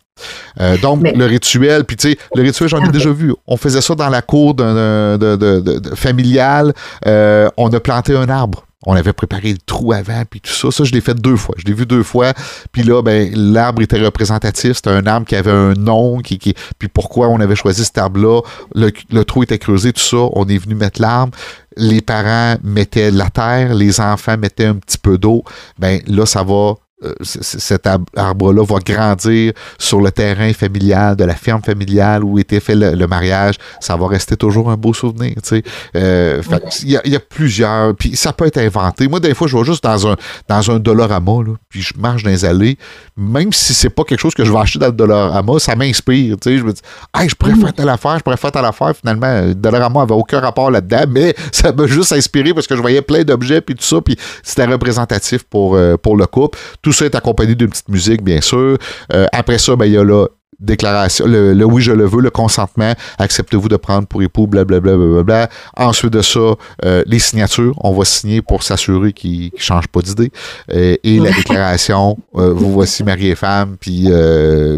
[0.60, 3.34] Euh, donc, le rituel, puis tu sais, le rituel, j'en ai déjà vu.
[3.46, 6.72] On faisait ça dans la cour de, de, familiale.
[7.04, 10.70] on a planté un arbre on avait préparé le trou avant, puis tout ça.
[10.70, 11.56] Ça, je l'ai fait deux fois.
[11.58, 12.32] Je l'ai vu deux fois.
[12.70, 14.74] Puis là, ben, l'arbre était représentatif.
[14.76, 16.18] C'était un arbre qui avait un nom.
[16.18, 16.54] Qui, qui...
[16.78, 18.42] Puis pourquoi on avait choisi cet arbre-là?
[18.74, 20.18] Le, trou était creusé, tout ça.
[20.34, 21.36] On est venu mettre l'arbre.
[21.76, 23.74] Les parents mettaient de la terre.
[23.74, 25.42] Les enfants mettaient un petit peu d'eau.
[25.80, 26.74] Ben là, ça va
[27.04, 27.86] euh, cet
[28.16, 33.06] arbre-là va grandir sur le terrain familial de la ferme familiale où était fait le,
[33.06, 35.34] mariage, ça va rester toujours un beau souvenir.
[35.42, 35.62] Tu sais.
[35.94, 36.40] Euh,
[36.82, 39.08] il, y a, plusieurs, puis ça peut être inventé.
[39.08, 40.16] Moi, des fois, je vais juste dans un
[40.48, 42.78] dans un Dolorama, là, puis je marche dans les allées,
[43.14, 46.36] même si c'est pas quelque chose que je vais acheter dans le Dolorama, ça m'inspire.
[46.40, 46.58] Tu sais.
[46.58, 46.80] Je me dis,
[47.14, 48.94] hey, je pourrais faire telle affaire, je pourrais faire telle affaire.
[48.96, 52.80] Finalement, le Dolorama avait aucun rapport là-dedans, mais ça m'a juste inspiré parce que je
[52.80, 56.58] voyais plein d'objets, puis tout ça, puis c'était représentatif pour, euh, pour le couple.
[56.86, 58.78] Tout ça est accompagné d'une petite musique, bien sûr.
[59.12, 60.28] Euh, après ça, ben, il y a la
[60.60, 64.96] déclaration, le, oui, je le veux, le consentement, acceptez-vous de prendre pour époux, blablabla.
[64.96, 69.50] Bla, bla, bla, Ensuite de ça, euh, les signatures, on va signer pour s'assurer qu'ils
[69.52, 70.30] ne changent pas d'idée.
[70.72, 74.08] Euh, et la déclaration, vous voici mari et femme, puis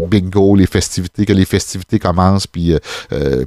[0.07, 2.73] bingo, les festivités, que les festivités commencent, puis,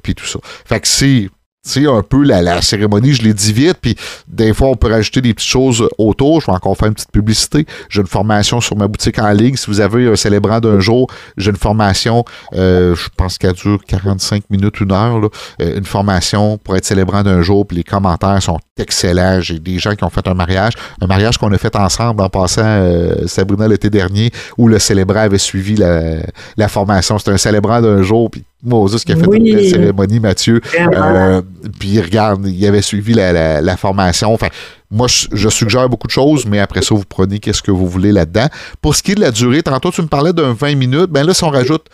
[0.04, 0.38] puis tout ça.
[0.66, 1.28] Fait que c'est
[1.62, 3.96] sais, un peu la, cérémonie, je l'ai dit vite, puis
[4.26, 6.40] des fois, on peut rajouter des petites choses autour.
[6.40, 7.66] Je vais encore faire une petite publicité.
[7.88, 9.56] J'ai une formation sur ma boutique en ligne.
[9.56, 13.78] Si vous avez un célébrant d'un jour, j'ai une formation, euh, je pense qu'elle dure
[13.86, 15.28] 45 minutes, une heure, là,
[15.60, 19.40] euh, une formation pour être célébrant d'un jour, puis les commentaires sont excellents.
[19.40, 22.28] J'ai des gens qui ont fait un mariage, un mariage qu'on a fait ensemble en
[22.28, 26.16] passant euh, Sabrina l'été dernier, où le célébrant avait suivi la,
[26.56, 27.18] la formation.
[27.18, 30.60] C'était un célébrant d'un jour, puis Moses qui a fait une cérémonie, Mathieu.
[30.78, 31.42] Euh,
[31.78, 34.32] puis regarde, il avait suivi la, formation.
[34.32, 34.48] Enfin,
[34.90, 38.12] moi, je, suggère beaucoup de choses, mais après ça, vous prenez qu'est-ce que vous voulez
[38.12, 38.46] là-dedans.
[38.80, 41.26] Pour ce qui est de la durée, tantôt tu me parlais d'un 20 minutes, ben
[41.26, 41.86] là, si on rajoute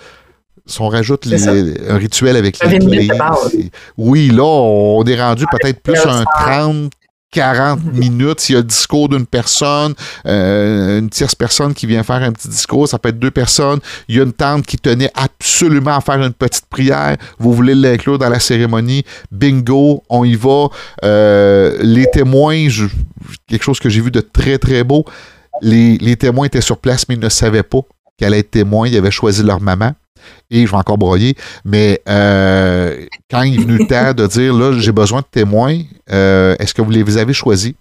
[0.66, 3.08] si on rajoute un rituel avec les clés.
[3.96, 6.92] Oui, là, on est rendu peut-être plus un 30,
[7.32, 9.94] 40 minutes, il y a le discours d'une personne,
[10.26, 13.80] euh, une tierce personne qui vient faire un petit discours, ça peut être deux personnes,
[14.08, 17.74] il y a une tante qui tenait absolument à faire une petite prière, vous voulez
[17.74, 20.68] l'inclure dans la cérémonie, bingo, on y va.
[21.04, 22.68] Euh, les témoins,
[23.46, 25.04] quelque chose que j'ai vu de très très beau,
[25.60, 27.80] les, les témoins étaient sur place mais ils ne savaient pas
[28.16, 29.92] qu'elle allait être témoin, ils avaient choisi leur maman
[30.50, 34.54] et je vais encore broyer, mais euh, quand il est venu le temps de dire,
[34.54, 37.74] là, j'ai besoin de témoins, euh, est-ce que vous les avez choisis?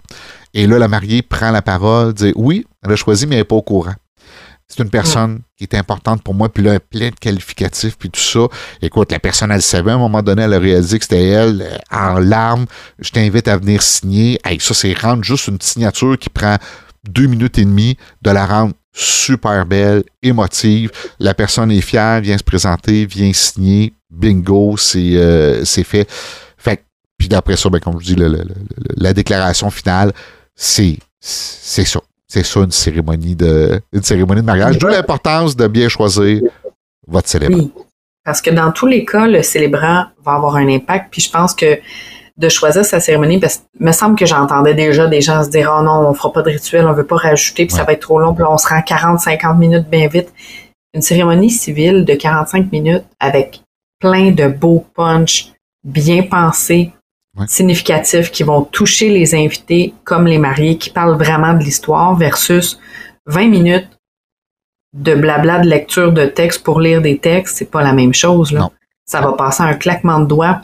[0.54, 3.46] Et là, la mariée prend la parole, dit, oui, elle a choisi, mais elle n'est
[3.46, 3.96] pas au courant.
[4.68, 8.20] C'est une personne qui est importante pour moi, puis là, plein de qualificatifs, puis tout
[8.20, 8.48] ça.
[8.82, 11.62] Écoute, la personne, elle savait, à un moment donné, elle a réalisé que c'était elle,
[11.62, 12.66] euh, en larmes.
[13.00, 14.40] Je t'invite à venir signer.
[14.44, 16.58] Hey, ça, c'est rendre juste une signature qui prend
[17.08, 20.92] deux minutes et demie de la rendre super belle, émotive.
[21.20, 23.94] La personne est fière, vient se présenter, vient signer.
[24.10, 26.08] Bingo, c'est euh, fait.
[27.18, 28.16] Puis d'après ça, ben, comme je dis,
[28.96, 30.14] la déclaration finale,
[30.56, 32.00] c'est c'est ça.
[32.28, 34.78] C'est ça une cérémonie de une cérémonie de mariage.
[34.78, 36.42] D'où l'importance de bien choisir
[37.08, 37.58] votre célébrant.
[37.58, 37.72] Oui.
[38.24, 41.08] Parce que dans tous les cas, le célébrant va avoir un impact.
[41.12, 41.80] Puis je pense que
[42.38, 45.76] de choisir sa cérémonie parce qu'il me semble que j'entendais déjà des gens se dire
[45.76, 48.02] oh non on fera pas de rituel on veut pas rajouter puis ça va être
[48.02, 50.32] trop long puis on se rend 40 50 minutes bien vite.
[50.94, 53.62] Une cérémonie civile de 45 minutes avec
[54.00, 55.52] plein de beaux punch
[55.84, 56.92] bien pensés
[57.48, 62.80] significatifs qui vont toucher les invités comme les mariés qui parlent vraiment de l'histoire versus
[63.28, 63.90] 20 minutes
[64.96, 68.52] de blabla de lecture de texte pour lire des textes c'est pas la même chose
[68.52, 68.70] là.
[69.06, 70.62] Ça va passer un claquement de doigts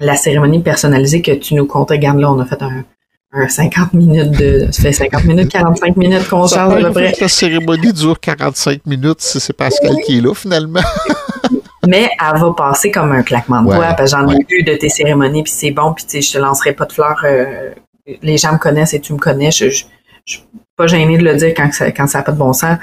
[0.00, 1.90] la cérémonie personnalisée que tu nous comptes.
[1.90, 4.68] Regarde, là, on a fait un, 50 minutes de.
[4.70, 7.14] Ça fait 50 minutes, 45 minutes qu'on charge à peu près.
[7.20, 10.80] La cérémonie dure 45 minutes, c'est Pascal qui est là finalement.
[11.86, 14.74] Mais elle va passer comme un claquement de doigts, parce que j'en ai vu de
[14.74, 17.22] tes cérémonies, puis c'est bon, puis je te lancerai pas de fleurs.
[17.24, 17.70] Euh,
[18.22, 19.50] les gens me connaissent et tu me connais.
[19.50, 19.84] Je, je,
[20.26, 20.42] suis
[20.76, 22.76] pas gênée de le dire quand ça, quand ça n'a pas de bon sens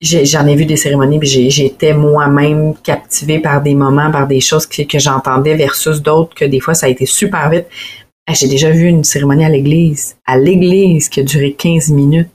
[0.00, 4.66] j'en ai, vu des cérémonies, puis j'étais moi-même captivée par des moments, par des choses
[4.66, 7.66] que, j'entendais versus d'autres que des fois ça a été super vite.
[8.30, 12.28] J'ai déjà vu une cérémonie à l'église, à l'église qui a duré 15 minutes.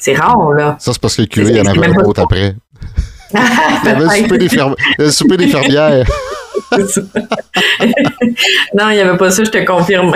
[0.00, 0.76] C'est rare, là.
[0.78, 2.54] Ça, c'est parce que le curé, il y en avait un autre après.
[3.34, 6.06] Il y avait le souper des, fermières.
[8.74, 10.14] non, il n'y avait pas ça, je te confirme.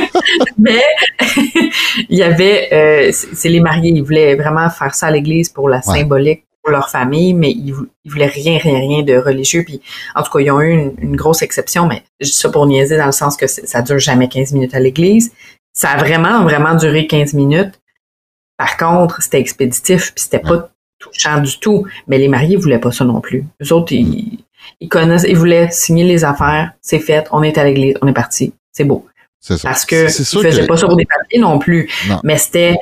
[0.58, 0.82] Mais
[2.08, 5.68] il y avait, euh, c'est les mariés, ils voulaient vraiment faire ça à l'église pour
[5.68, 7.74] la symbolique pour leur famille, mais ils,
[8.04, 9.64] ils voulaient rien, rien, rien de religieux.
[9.64, 9.80] Puis,
[10.14, 12.96] en tout cas, ils ont eu une, grosse exception, mais je dis ça pour niaiser
[12.96, 15.32] dans le sens que ça dure jamais 15 minutes à l'église.
[15.72, 17.80] Ça a vraiment, vraiment duré 15 minutes.
[18.56, 21.84] Par contre, c'était expéditif, puis c'était pas touchant du tout.
[22.06, 23.44] Mais les mariés voulaient pas ça non plus.
[23.58, 24.44] Les autres, ils,
[24.80, 28.12] ils connaissent, ils voulaient signer les affaires, c'est fait, on est à l'église, on est
[28.12, 29.06] parti, c'est beau.
[29.42, 29.68] C'est ça.
[29.68, 31.90] Parce que ils faisaient pas ça pour des papiers non plus.
[32.22, 32.78] Mais c'était,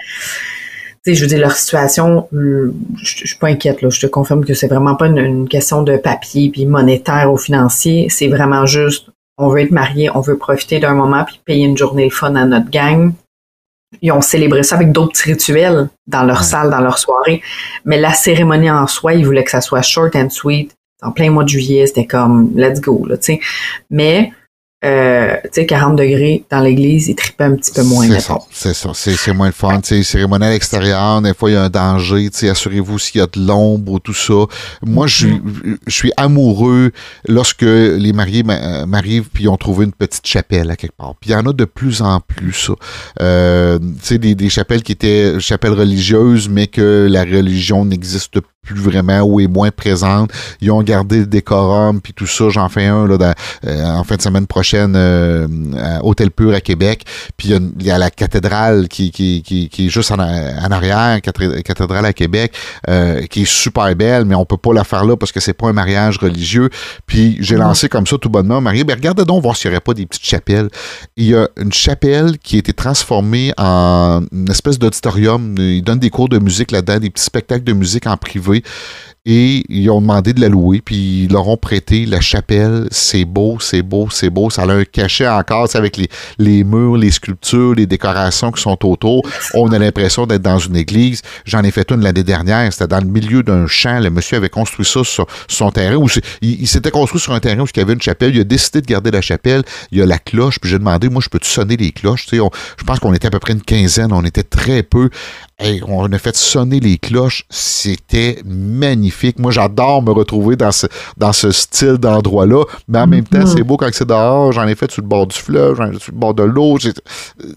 [1.04, 3.88] tu sais, je veux dire, leur situation, euh, je, suis pas inquiète, là.
[3.88, 8.08] Je te confirme que c'est vraiment pas une, question de papier puis monétaire ou financier.
[8.10, 9.08] C'est vraiment juste,
[9.38, 12.34] on veut être marié, on veut profiter d'un moment puis payer une journée de fun
[12.36, 13.12] à notre gang.
[14.02, 17.42] Ils ont célébré ça avec d'autres rituels dans leur salle, dans leur soirée.
[17.86, 20.74] Mais la cérémonie en soi, ils voulaient que ça soit short and sweet.
[21.02, 23.40] En plein mois de juillet, c'était comme let's go, là, tu sais.
[23.90, 24.32] Mais
[24.82, 28.08] euh, tu sais, 40 degrés dans l'église, il tripait un petit peu moins.
[28.08, 28.90] C'est ça, c'est ça.
[28.94, 29.78] C'est moins le fun.
[29.82, 32.30] Tu sais, cérémonial extérieur, des fois, il y a un danger.
[32.30, 34.46] Tu sais, assurez-vous s'il y a de l'ombre ou tout ça.
[34.82, 35.42] Moi, je suis,
[35.86, 36.92] je suis amoureux
[37.28, 41.14] lorsque les mariés m'arrivent puis ils ont trouvé une petite chapelle à quelque part.
[41.20, 42.72] Puis il y en a de plus en plus, ça.
[43.20, 48.40] Euh, tu sais, des, des chapelles qui étaient chapelles religieuses, mais que la religion n'existe
[48.62, 50.30] plus vraiment ou est moins présente.
[50.60, 52.50] Ils ont gardé le décorum puis tout ça.
[52.50, 53.34] J'en fais un là,
[53.66, 55.46] euh, en fin de semaine prochaine euh,
[55.78, 57.04] à Hôtel Pur à Québec.
[57.36, 61.20] Puis il y, a, la cathédrale qui, qui, qui, qui est juste en, en, arrière,
[61.22, 62.54] cathédrale à Québec,
[62.88, 65.54] euh, qui est super belle, mais on peut pas la faire là parce que c'est
[65.54, 66.68] pas un mariage religieux.
[67.06, 69.80] Puis j'ai lancé comme ça tout bonnement, Marie, ben regardez donc voir s'il y aurait
[69.80, 70.68] pas des petites chapelles.
[71.16, 75.54] Il y a une chapelle qui a été transformée en une espèce d'auditorium.
[75.58, 79.09] Ils donnent des cours de musique là-dedans, des petits spectacles de musique en privé arriver
[79.26, 82.88] et ils ont demandé de la louer, puis ils leur ont prêté la chapelle.
[82.90, 84.48] C'est beau, c'est beau, c'est beau.
[84.48, 86.08] Ça a un cachet encore, avec les,
[86.38, 89.22] les murs, les sculptures, les décorations qui sont autour.
[89.54, 91.20] On a l'impression d'être dans une église.
[91.44, 92.72] J'en ai fait une l'année dernière.
[92.72, 94.00] C'était dans le milieu d'un champ.
[94.00, 96.02] Le monsieur avait construit ça sur, son terrain.
[96.40, 98.34] Il, s'était construit sur un terrain où il y avait une chapelle.
[98.34, 99.62] Il a décidé de garder la chapelle.
[99.92, 100.58] Il y a la cloche.
[100.60, 102.26] Puis j'ai demandé, moi, je peux-tu sonner les cloches?
[102.30, 104.12] Je pense qu'on était à peu près une quinzaine.
[104.12, 105.10] On était très peu
[105.86, 107.44] on a fait sonner les cloches.
[107.50, 109.09] C'était magnifique.
[109.38, 110.86] Moi, j'adore me retrouver dans ce,
[111.16, 112.64] dans ce style d'endroit-là.
[112.88, 114.52] Mais en même temps, c'est beau quand c'est dehors.
[114.52, 116.42] J'en ai fait sur le bord du fleuve, j'en ai fait sur le bord de
[116.42, 116.78] l'eau.
[116.78, 116.92] Tu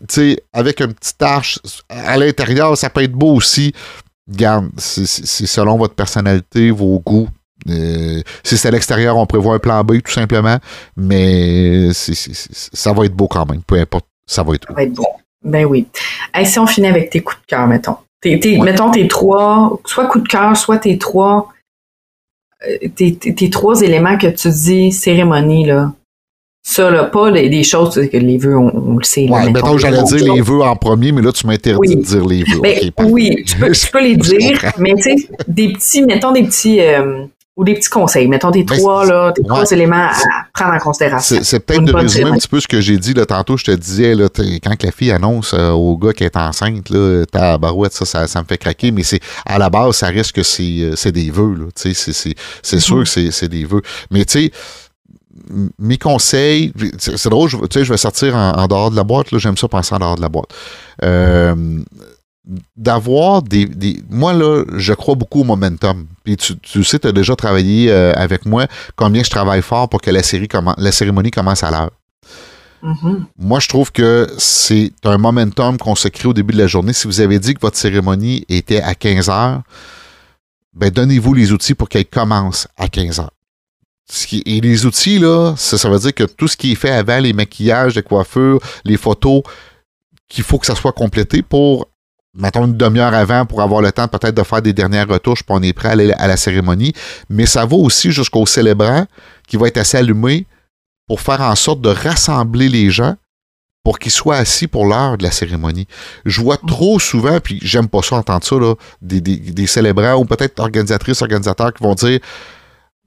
[0.10, 3.74] sais, avec un petit arche à l'intérieur, ça peut être beau aussi.
[4.30, 7.28] Garde, c'est selon votre personnalité, vos goûts.
[7.70, 10.58] Euh, si c'est à l'extérieur, on prévoit un plan B tout simplement.
[10.98, 13.62] Mais ça va être beau quand même.
[13.64, 14.74] Peu importe, ça va être beau.
[14.74, 15.08] Ça va être beau.
[15.44, 15.88] Ben oui.
[16.46, 17.98] si on finit avec tes coups de cœur, mettons.
[18.26, 21.50] Mettons tes trois, soit coups de cœur, soit tes trois,
[22.68, 25.94] euh, tes, trois éléments que tu dis cérémonie, là.
[26.66, 29.28] Ça, là, pas les, des choses que les vœux, on, le sait.
[29.30, 32.44] Ouais, mettons, j'allais dire les vœux en premier, mais là, tu m'interdis de dire les
[32.44, 32.62] vœux.
[32.62, 36.80] Ben, oui, tu peux, peux les dire, mais tu sais, des petits, mettons des petits,
[36.80, 37.26] euh,
[37.56, 38.28] ou des petits conseils.
[38.28, 40.14] Mettons des ben, trois, là, des trois éléments à
[40.54, 41.38] prendre en considération.
[41.44, 43.58] C'est peut-être de résumer un petit peu ce que j'ai dit là, tantôt.
[43.58, 44.28] Je te disais, là,
[44.64, 48.42] quand la fille annonce euh, au gars qu'elle est enceinte, là, ta barouette, ça, ça,
[48.42, 51.70] me fait craquer, mais c'est à la base, ça reste que c'est euh, des vœux.
[51.76, 52.80] C'est mm-hmm.
[52.80, 53.84] sûr que c'est des vœux.
[54.10, 54.52] Mais tu sais,
[55.80, 59.58] mes conseils, c'est drôle, tu sais, je vais sortir en, dehors de la boîte, j'aime
[59.58, 60.54] ça penser en dehors de la boîte.
[61.04, 61.56] Euh,
[62.76, 63.70] d'avoir des,
[64.10, 66.08] Moi, là, je crois beaucoup au momentum.
[66.24, 69.88] Puis tu, tu sais, tu as déjà travaillé euh, avec moi combien je travaille fort
[69.88, 71.92] pour que la, série la cérémonie commence à l'heure.
[72.84, 73.24] Mm-hmm.
[73.38, 76.92] Moi, je trouve que c'est un momentum qu'on se crée au début de la journée.
[76.92, 79.62] Si vous avez dit que votre cérémonie était à 15 heures,
[80.74, 83.32] ben donnez-vous les outils pour qu'elle commence à 15 heures.
[84.46, 87.20] Et les outils, là, ça, ça veut dire que tout ce qui est fait avant,
[87.20, 89.44] les maquillages, les coiffures, les photos,
[90.28, 91.88] qu'il faut que ça soit complété pour
[92.36, 95.56] mettons une demi-heure avant pour avoir le temps peut-être de faire des dernières retouches, puis
[95.56, 96.94] on est prêt à aller à la cérémonie.
[97.30, 99.06] Mais ça va aussi jusqu'au célébrant
[99.48, 100.48] qui va être assez allumé
[101.08, 103.16] pour faire en sorte de rassembler les gens
[103.84, 105.88] pour qu'ils soient assis pour l'heure de la cérémonie.
[106.26, 110.26] Je vois trop souvent, puis j'aime pas ça entendre ça, là, des, des, célébrants ou
[110.26, 112.20] peut-être organisatrices, organisateurs qui vont dire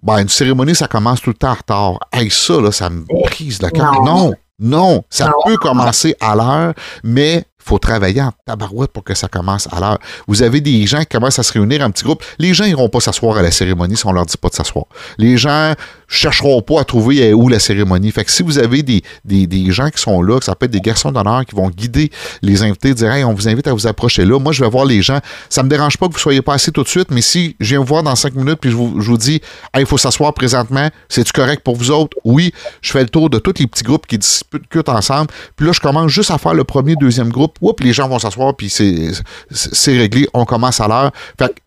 [0.03, 1.99] ben, une cérémonie, ça commence tout le temps en retard.
[2.13, 4.03] Hey, ça, là, ça me brise le cœur.
[4.03, 9.29] Non, non, ça peut commencer à l'heure, mais faut travailler en tabarouette pour que ça
[9.29, 9.99] commence à l'heure.
[10.27, 12.23] Vous avez des gens qui commencent à se réunir en petits groupes.
[12.39, 14.87] Les gens iront pas s'asseoir à la cérémonie si on leur dit pas de s'asseoir.
[15.19, 15.75] Les gens
[16.09, 18.13] chercheront pas à trouver où la cérémonie.
[18.13, 20.67] Fait que si vous avez des, des, des gens qui sont là, que ça peut
[20.67, 22.11] être des garçons d'honneur qui vont guider
[22.43, 24.39] les invités, dire hey, on vous invite à vous approcher là.
[24.39, 25.19] Moi, je vais voir les gens.
[25.49, 27.71] Ça me dérange pas que vous soyez pas assis tout de suite, mais si je
[27.71, 29.41] viens vous voir dans cinq minutes puis je vous, je vous dis
[29.75, 32.17] hey, il faut s'asseoir présentement, c'est-tu correct pour vous autres?
[32.25, 32.53] Oui,
[32.83, 35.29] je fais le tour de tous les petits groupes qui discutent ensemble.
[35.57, 37.56] Puis là, je commence juste à faire le premier, deuxième groupe.
[37.61, 40.29] Oups, les gens vont s'asseoir, puis c'est réglé.
[40.35, 41.13] On commence à l'heure.
[41.39, 41.61] Fait que,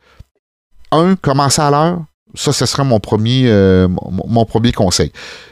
[0.92, 2.00] un, commencer à l'heure,
[2.36, 5.12] ça, ce sera mon premier, euh, mon, premier conseil.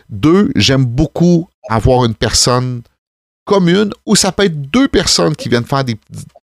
[0.10, 2.82] Deux, j'aime beaucoup avoir une personne
[3.46, 5.98] commune ou ça peut être deux personnes qui viennent faire des,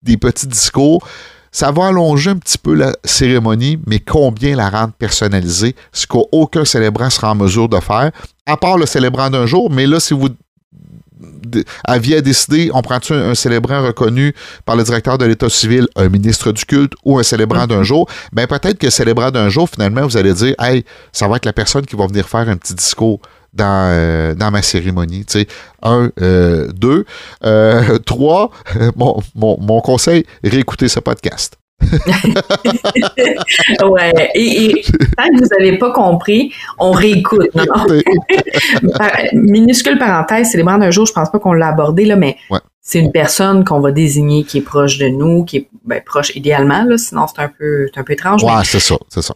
[0.02, 1.06] des petits discours.
[1.52, 6.64] Ça va allonger un petit peu la cérémonie, mais combien la rendre personnalisée, ce qu'aucun
[6.64, 8.12] célébrant sera en mesure de faire,
[8.46, 10.28] à part le célébrant d'un jour, mais là, si vous
[11.84, 16.52] aviez décidé, on prend-tu un, célébrant reconnu par le directeur de l'État civil, un ministre
[16.52, 20.16] du culte ou un célébrant d'un jour, ben peut-être que célébrant d'un jour, finalement, vous
[20.16, 23.20] allez dire, hey, ça va être la personne qui va venir faire un petit discours
[23.52, 25.24] dans, euh, dans ma cérémonie.
[25.24, 25.46] Tu sais,
[25.82, 27.04] un, euh, deux.
[27.44, 28.50] Euh, trois,
[28.96, 31.56] mon, mon, mon conseil, réécouter ce podcast.
[33.84, 34.30] Ouais.
[34.34, 34.82] Et,
[35.16, 37.48] tant que vous n'avez pas compris, on réécoute.
[39.32, 42.36] Minuscule parenthèse, célébrant d'un jour, je pense pas qu'on l'a abordé, là, mais
[42.80, 46.34] c'est une personne qu'on va désigner qui est proche de nous, qui est ben, proche
[46.34, 48.42] idéalement, là, sinon c'est un peu, un peu étrange.
[48.42, 49.34] Ouais, c'est ça, c'est ça.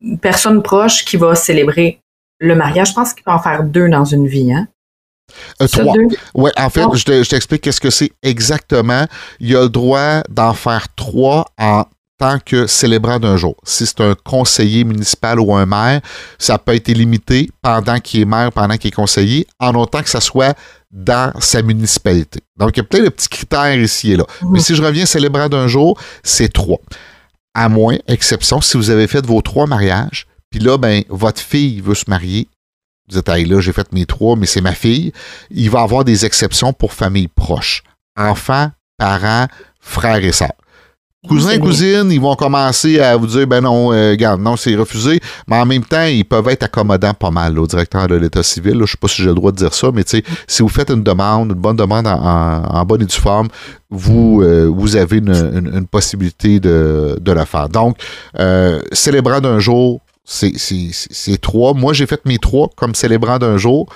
[0.00, 2.00] une personne proche qui va célébrer
[2.38, 2.90] le mariage.
[2.90, 4.68] Je pense qu'il peut en faire deux dans une vie, hein?
[5.60, 5.94] Euh, trois.
[6.34, 9.06] Ouais, en fait, je t'explique qu'est-ce que c'est exactement.
[9.40, 11.84] Il y a le droit d'en faire trois en
[12.18, 13.56] tant que célébrant d'un jour.
[13.64, 16.00] Si c'est un conseiller municipal ou un maire,
[16.38, 20.08] ça peut être limité pendant qu'il est maire, pendant qu'il est conseiller, en autant que
[20.08, 20.56] ça soit
[20.90, 22.40] dans sa municipalité.
[22.56, 24.24] Donc, il y a peut-être des petits critères ici et là.
[24.42, 24.52] Mhm.
[24.52, 26.78] Mais si je reviens célébrant d'un jour, c'est trois.
[27.54, 31.80] À moins, exception, si vous avez fait vos trois mariages, puis là, ben, votre fille
[31.80, 32.48] veut se marier
[33.08, 35.12] vous êtes, là, j'ai fait mes trois, mais c'est ma fille.
[35.50, 37.82] Il va y avoir des exceptions pour familles proches.
[38.16, 39.46] Enfants, parents,
[39.80, 40.52] frères et sœurs.
[41.26, 45.20] Cousins, cousines, ils vont commencer à vous dire, ben non, euh, regarde, non, c'est refusé.
[45.48, 48.74] Mais en même temps, ils peuvent être accommodants pas mal au directeur de l'État civil.
[48.74, 50.90] je ne sais pas si j'ai le droit de dire ça, mais si vous faites
[50.90, 53.48] une demande, une bonne demande en, bonne et due forme,
[53.90, 57.68] vous, euh, vous avez une, possibilité de, de, la faire.
[57.68, 57.98] Donc,
[58.38, 61.72] euh, célébrant d'un jour, c'est trois.
[61.72, 63.86] Moi, j'ai fait mes trois comme célébrant d'un jour.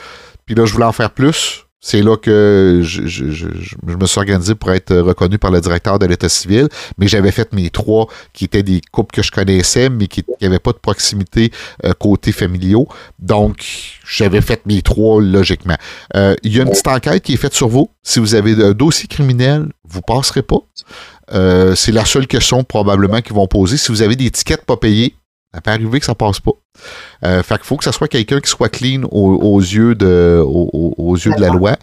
[0.47, 1.67] Puis là, je voulais en faire plus.
[1.83, 3.45] C'est là que je,
[3.87, 6.69] me suis organisé pour être reconnu par le directeur de l'État civil,
[6.99, 10.59] mais j'avais fait mes trois qui étaient des couples que je connaissais, mais qui n'avaient
[10.59, 11.51] pas de proximité
[11.87, 12.87] euh, côté familiaux.
[13.19, 13.65] Donc,
[14.07, 15.77] j'avais fait mes trois logiquement.
[16.17, 17.89] Euh, il y a une petite enquête qui est faite sur vous.
[18.03, 20.61] Si vous avez un dossier criminel, vous passerez pas.
[21.33, 23.79] Euh, c'est la seule question probablement qu'ils vont poser.
[23.79, 25.15] Si vous avez des tickets pas payés,
[25.53, 26.53] ça peut arriver que ça passe pas.
[27.25, 31.17] Euh, fait qu'il faut que ça soit quelqu'un qui soit clean aux, yeux de aux,
[31.17, 31.77] yeux de la loi.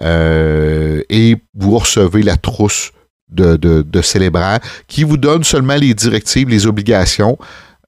[0.00, 2.92] Euh, et vous recevez la trousse
[3.30, 7.38] de, de, célébrants qui vous donne seulement les directives, les obligations.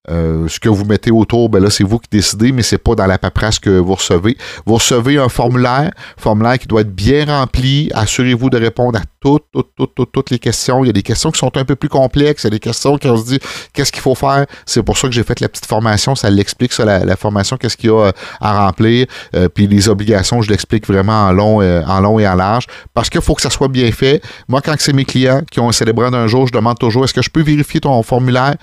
[0.08, 2.94] Euh, ce que vous mettez autour, ben là, c'est vous qui décidez, mais c'est pas
[2.94, 4.36] dans la paperasse que vous recevez.
[4.64, 7.90] Vous recevez un formulaire, formulaire qui doit être bien rempli.
[7.94, 10.84] Assurez-vous de répondre à toutes, toutes, toutes, toutes, les questions.
[10.84, 12.44] Il y a des questions qui sont un peu plus complexes.
[12.44, 13.38] Il y a des questions qui on se dit
[13.72, 14.46] qu'est-ce qu'il faut faire?
[14.64, 16.14] C'est pour ça que j'ai fait la petite formation.
[16.14, 19.06] Ça l'explique, ça, la, formation, qu'est-ce qu'il y a euh, à remplir.
[19.34, 22.66] Euh, puis les obligations, je l'explique vraiment en long, en long et en large.
[22.94, 24.22] Parce qu'il faut que ça soit bien fait.
[24.48, 27.14] Moi, quand c'est mes clients qui ont un célébrant d'un jour, je demande toujours est-ce
[27.14, 28.54] que je peux vérifier ton formulaire?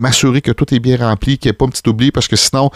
[0.00, 2.36] M'assurer que tout est bien rempli, qu'il n'y ait pas un petit oubli, parce que
[2.36, 2.70] sinon,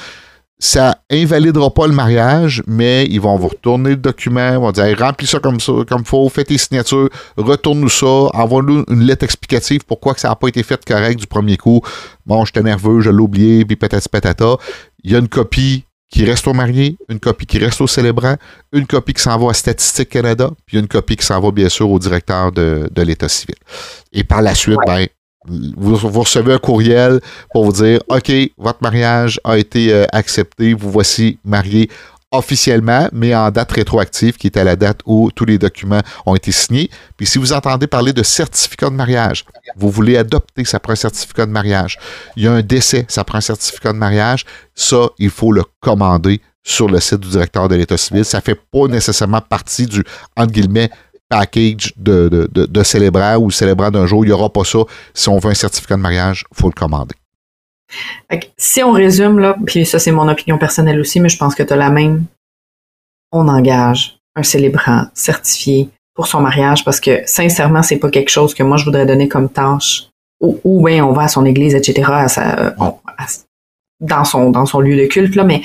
[0.59, 4.97] ça invalidera pas le mariage, mais ils vont vous retourner le document, ils vont dire
[4.99, 9.85] remplis ça comme ça, comme faut, fais tes signatures, retourne-nous ça, envoie-nous une lettre explicative
[9.85, 11.81] pourquoi que ça n'a pas été fait correct du premier coup.
[12.25, 14.57] Bon, j'étais nerveux, je l'ai oublié, puis patati patata.
[15.03, 18.37] Il y a une copie qui reste au marié, une copie qui reste au célébrant,
[18.73, 21.69] une copie qui s'en va à Statistique Canada, puis une copie qui s'en va bien
[21.69, 23.57] sûr au directeur de, l'État civil.
[24.13, 25.07] Et par la suite, ben,
[25.47, 27.21] vous, recevez un courriel
[27.53, 31.91] pour vous dire OK, votre mariage a été euh, accepté, vous voici marié
[32.35, 36.35] officiellement, mais en date rétroactive, qui est à la date où tous les documents ont
[36.35, 36.91] été signés.
[37.17, 39.45] Puis si vous entendez parler de certificat de mariage,
[39.77, 41.99] vous voulez adopter, ça prend un certificat de mariage.
[42.37, 44.45] Il y a un décès, ça prend un certificat de mariage.
[44.75, 48.25] Ça, il faut le commander sur le site du directeur de l'État civil.
[48.25, 50.03] Ça ne fait pas nécessairement partie du,
[50.37, 50.91] entre guillemets,
[51.29, 54.25] package de, de, de, célébrant ou célébrant d'un jour.
[54.25, 54.81] Il n'y aura pas ça.
[55.15, 57.15] Si on veut un certificat de mariage, il faut le commander.
[58.57, 61.63] Si on résume, là, puis ça c'est mon opinion personnelle aussi, mais je pense que
[61.63, 62.25] tu as la même,
[63.31, 68.55] on engage un célébrant certifié pour son mariage parce que sincèrement, c'est pas quelque chose
[68.55, 70.09] que moi je voudrais donner comme tâche.
[70.41, 72.11] Ou, ou ben, on va à son église, etc.
[74.01, 75.63] dans son dans son lieu de culte là, mais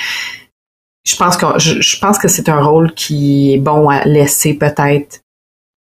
[1.04, 5.22] je pense que je, pense que c'est un rôle qui est bon à laisser peut-être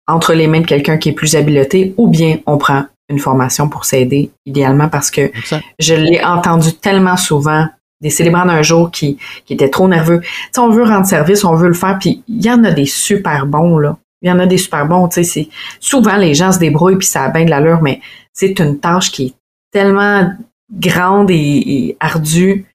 [0.09, 3.69] entre les mains de quelqu'un qui est plus habileté, ou bien on prend une formation
[3.69, 5.31] pour s'aider, idéalement, parce que
[5.79, 7.67] je l'ai entendu tellement souvent
[8.01, 10.21] des célébrants d'un jour qui, qui étaient trop nerveux.
[10.53, 12.87] Tu on veut rendre service, on veut le faire, puis il y en a des
[12.87, 13.97] super bons, là.
[14.21, 15.49] Il y en a des super bons, tu sais,
[15.79, 18.01] souvent les gens se débrouillent puis ça a bien de l'allure, mais
[18.33, 19.35] c'est une tâche qui est
[19.71, 20.33] tellement
[20.73, 22.67] grande et, ardue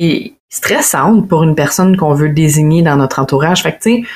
[0.00, 3.62] et stressante pour une personne qu'on veut désigner dans notre entourage.
[3.62, 4.08] Fait que, tu sais,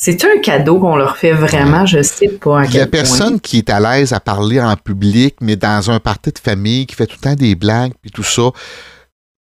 [0.00, 3.40] c'est un cadeau qu'on leur fait vraiment, je sais pas à Il y a personne
[3.40, 6.94] qui est à l'aise à parler en public, mais dans un party de famille qui
[6.94, 8.50] fait tout le temps des blagues puis tout ça.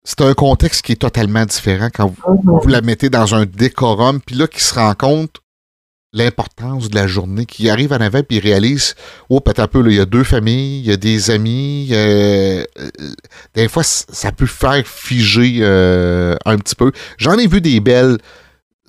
[0.02, 2.61] C'est un contexte qui est totalement différent quand vous, mhm.
[2.62, 5.42] vous la mettez dans un décorum, puis là, qui se rend compte
[6.14, 8.94] l'importance de la journée, qui arrive en avant puis réalise,
[9.28, 11.88] oh, peut-être un peu, il y a deux familles, il y a des amis.
[11.92, 12.64] Euh,
[13.54, 16.92] des fois, ça peut faire figer euh, un petit peu.
[17.18, 18.16] J'en ai vu des belles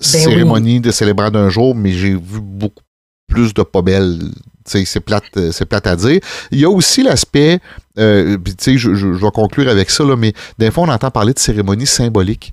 [0.00, 2.82] ben cérémonie de célébrant d'un jour, mais j'ai vu beaucoup
[3.28, 4.18] plus de pas belles.
[4.64, 6.20] C'est plate, euh, c'est plate à dire.
[6.50, 7.58] Il y a aussi l'aspect,
[7.98, 8.36] euh,
[8.66, 11.38] je, je, je, vais conclure avec ça, là, mais des fois, on entend parler de
[11.38, 12.52] cérémonie symbolique.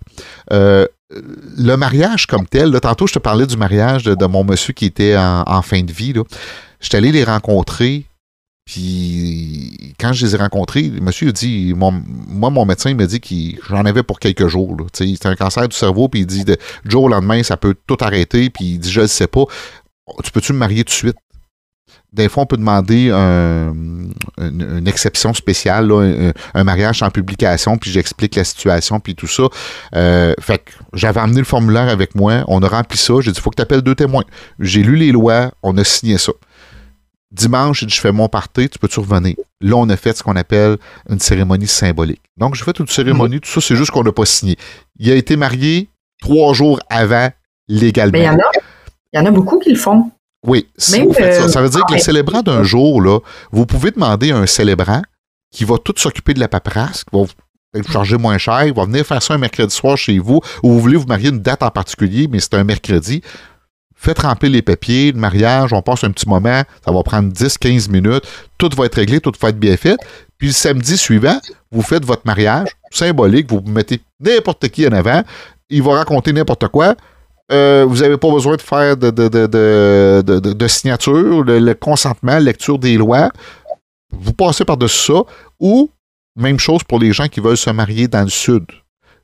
[0.54, 4.74] Euh, le mariage comme tel, là, tantôt, je te parlais du mariage de, mon monsieur
[4.74, 6.14] qui était en, en fin de vie.
[6.80, 8.06] Je suis allé les rencontrer
[8.66, 11.91] puis quand je les ai rencontrés, le monsieur a dit, moi,
[12.49, 14.76] mon médecin m'a dit que j'en avais pour quelques jours.
[14.91, 17.97] C'est un cancer du cerveau, puis il dit, de, jour au lendemain, ça peut tout
[18.01, 19.45] arrêter, puis il dit, je ne sais pas,
[20.24, 21.18] tu peux-tu me marier tout de suite?
[22.11, 25.91] Des fois, on peut demander une, exception spéciale,
[26.53, 29.43] un, mariage sans publication, puis j'explique la situation, puis tout ça.
[29.95, 33.38] Euh, fait que j'avais amené le formulaire avec moi, on a rempli ça, j'ai dit,
[33.38, 34.24] il faut que tu appelles deux témoins.
[34.59, 36.32] J'ai lu les lois, on a signé ça.
[37.32, 39.36] Dimanche, je fais mon party, tu peux-tu revenir?
[39.61, 40.78] Là, on a fait ce qu'on appelle
[41.09, 42.21] une cérémonie symbolique.
[42.38, 44.55] Donc, je fais toute une cérémonie, tout ça, c'est juste qu'on n'a pas signé.
[44.99, 45.89] Il a été marié
[46.21, 47.30] trois jours avant,
[47.67, 48.11] légalement.
[48.13, 48.51] Mais il y en a,
[49.13, 50.11] il y en a beaucoup qui le font.
[50.45, 50.97] Oui, ça.
[50.99, 53.19] veut dire que le célébrant d'un jour, là,
[53.51, 55.01] vous pouvez demander à un célébrant
[55.51, 58.86] qui va tout s'occuper de la paperasse, qui va vous charger moins cher, il va
[58.86, 61.63] venir faire ça un mercredi soir chez vous, ou vous voulez vous marier une date
[61.63, 63.21] en particulier, mais c'est un mercredi
[64.06, 67.89] faites remplir les papiers, le mariage, on passe un petit moment, ça va prendre 10-15
[67.89, 68.24] minutes,
[68.58, 69.97] tout va être réglé, tout va être bien fait.
[70.38, 71.39] Puis le samedi suivant,
[71.72, 75.24] vous faites votre mariage symbolique, vous mettez n'importe qui en avant,
[75.70, 76.95] il va raconter n'importe quoi.
[77.51, 82.97] Euh, vous n'avez pas besoin de faire de, de, signature, le, le, consentement, lecture des
[82.97, 83.32] lois.
[84.12, 85.22] Vous passez par-dessus ça.
[85.60, 85.89] Ou,
[86.36, 88.66] même chose pour les gens qui veulent se marier dans le sud.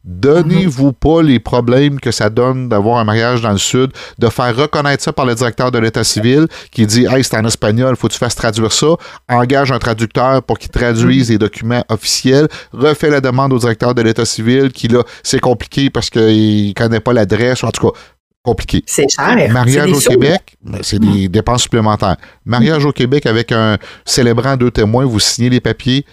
[0.04, 4.56] Donnez-vous pas les problèmes que ça donne d'avoir un mariage dans le Sud, de faire
[4.56, 8.08] reconnaître ça par le directeur de l'État civil qui dit Hey, c'est en espagnol, faut
[8.08, 8.96] que tu fasses traduire ça.
[9.30, 12.48] Engage un traducteur pour qu'il traduise les documents officiels.
[12.74, 17.00] Refais la demande au directeur de l'État civil qui, là, c'est compliqué parce qu'il connaît
[17.00, 17.64] pas l'adresse.
[17.64, 17.98] En tout cas,
[18.44, 18.84] compliqué.
[18.88, 19.52] C'est cher.
[19.52, 22.18] Mariage au Québec, ben, c'est des dépenses supplémentaires.
[22.46, 26.06] Mariage au Québec avec un célébrant deux témoins, vous signez les papiers,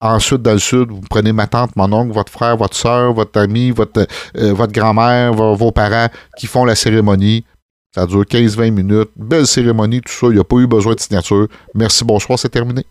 [0.00, 3.40] Ensuite, dans le sud, vous prenez ma tante, mon oncle, votre frère, votre soeur, votre
[3.40, 7.44] ami, votre, euh, votre grand-mère, vos, parents qui font la cérémonie.
[7.94, 9.08] Ça dure 15-20 minutes.
[9.16, 10.26] Belle cérémonie, tout ça.
[10.26, 11.48] Il n'y a pas eu besoin de signature.
[11.74, 12.82] Merci, bonsoir, c'est terminé.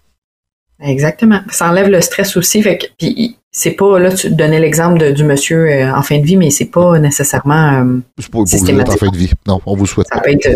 [0.82, 1.42] Exactement.
[1.52, 2.64] Ça enlève le stress aussi.
[2.64, 6.26] Fait que, puis, c'est pas, là, tu donnais l'exemple du monsieur euh, en fin de
[6.26, 7.84] vie, mais c'est pas nécessairement.
[7.84, 9.32] Euh, c'est pas pour en fin de vie.
[9.48, 10.08] Non, on vous souhaite.
[10.12, 10.50] Ça peut être.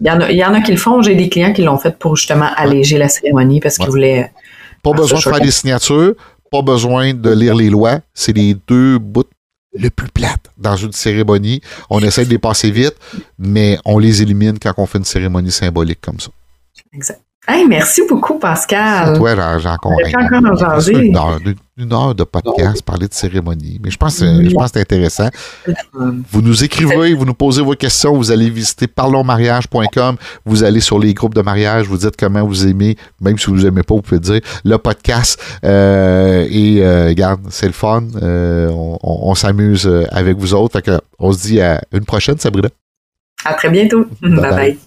[0.00, 1.02] Il y, en a, y en a qui le font.
[1.02, 4.30] J'ai des clients qui l'ont fait pour justement alléger la cérémonie parce qu'ils voulaient
[4.92, 6.14] pas besoin de faire des signatures,
[6.50, 8.00] pas besoin de lire les lois.
[8.14, 9.24] C'est les deux bouts
[9.78, 11.60] le plus plates dans une cérémonie.
[11.90, 12.94] On essaie de les passer vite,
[13.38, 16.30] mais on les élimine quand on fait une cérémonie symbolique comme ça.
[16.92, 17.20] Exact.
[17.48, 19.12] Hey, merci beaucoup, Pascal.
[19.12, 19.98] C'est toi, Jean Conrain.
[20.88, 21.38] Une heure,
[21.76, 23.78] une heure de podcast, parler de cérémonie.
[23.82, 25.28] Mais je pense, je pense que c'est intéressant.
[25.94, 30.98] Vous nous écrivez, vous nous posez vos questions, vous allez visiter parlonsmariage.com, vous allez sur
[30.98, 34.02] les groupes de mariage, vous dites comment vous aimez, même si vous n'aimez pas, vous
[34.02, 35.40] pouvez dire le podcast.
[35.64, 38.02] Euh, et euh, regarde, c'est le fun.
[38.22, 40.80] Euh, on, s'amuse avec vous autres.
[41.20, 42.70] on se dit à une prochaine, Sabrina.
[43.44, 44.04] À très bientôt.
[44.20, 44.50] bye.
[44.50, 44.78] bye.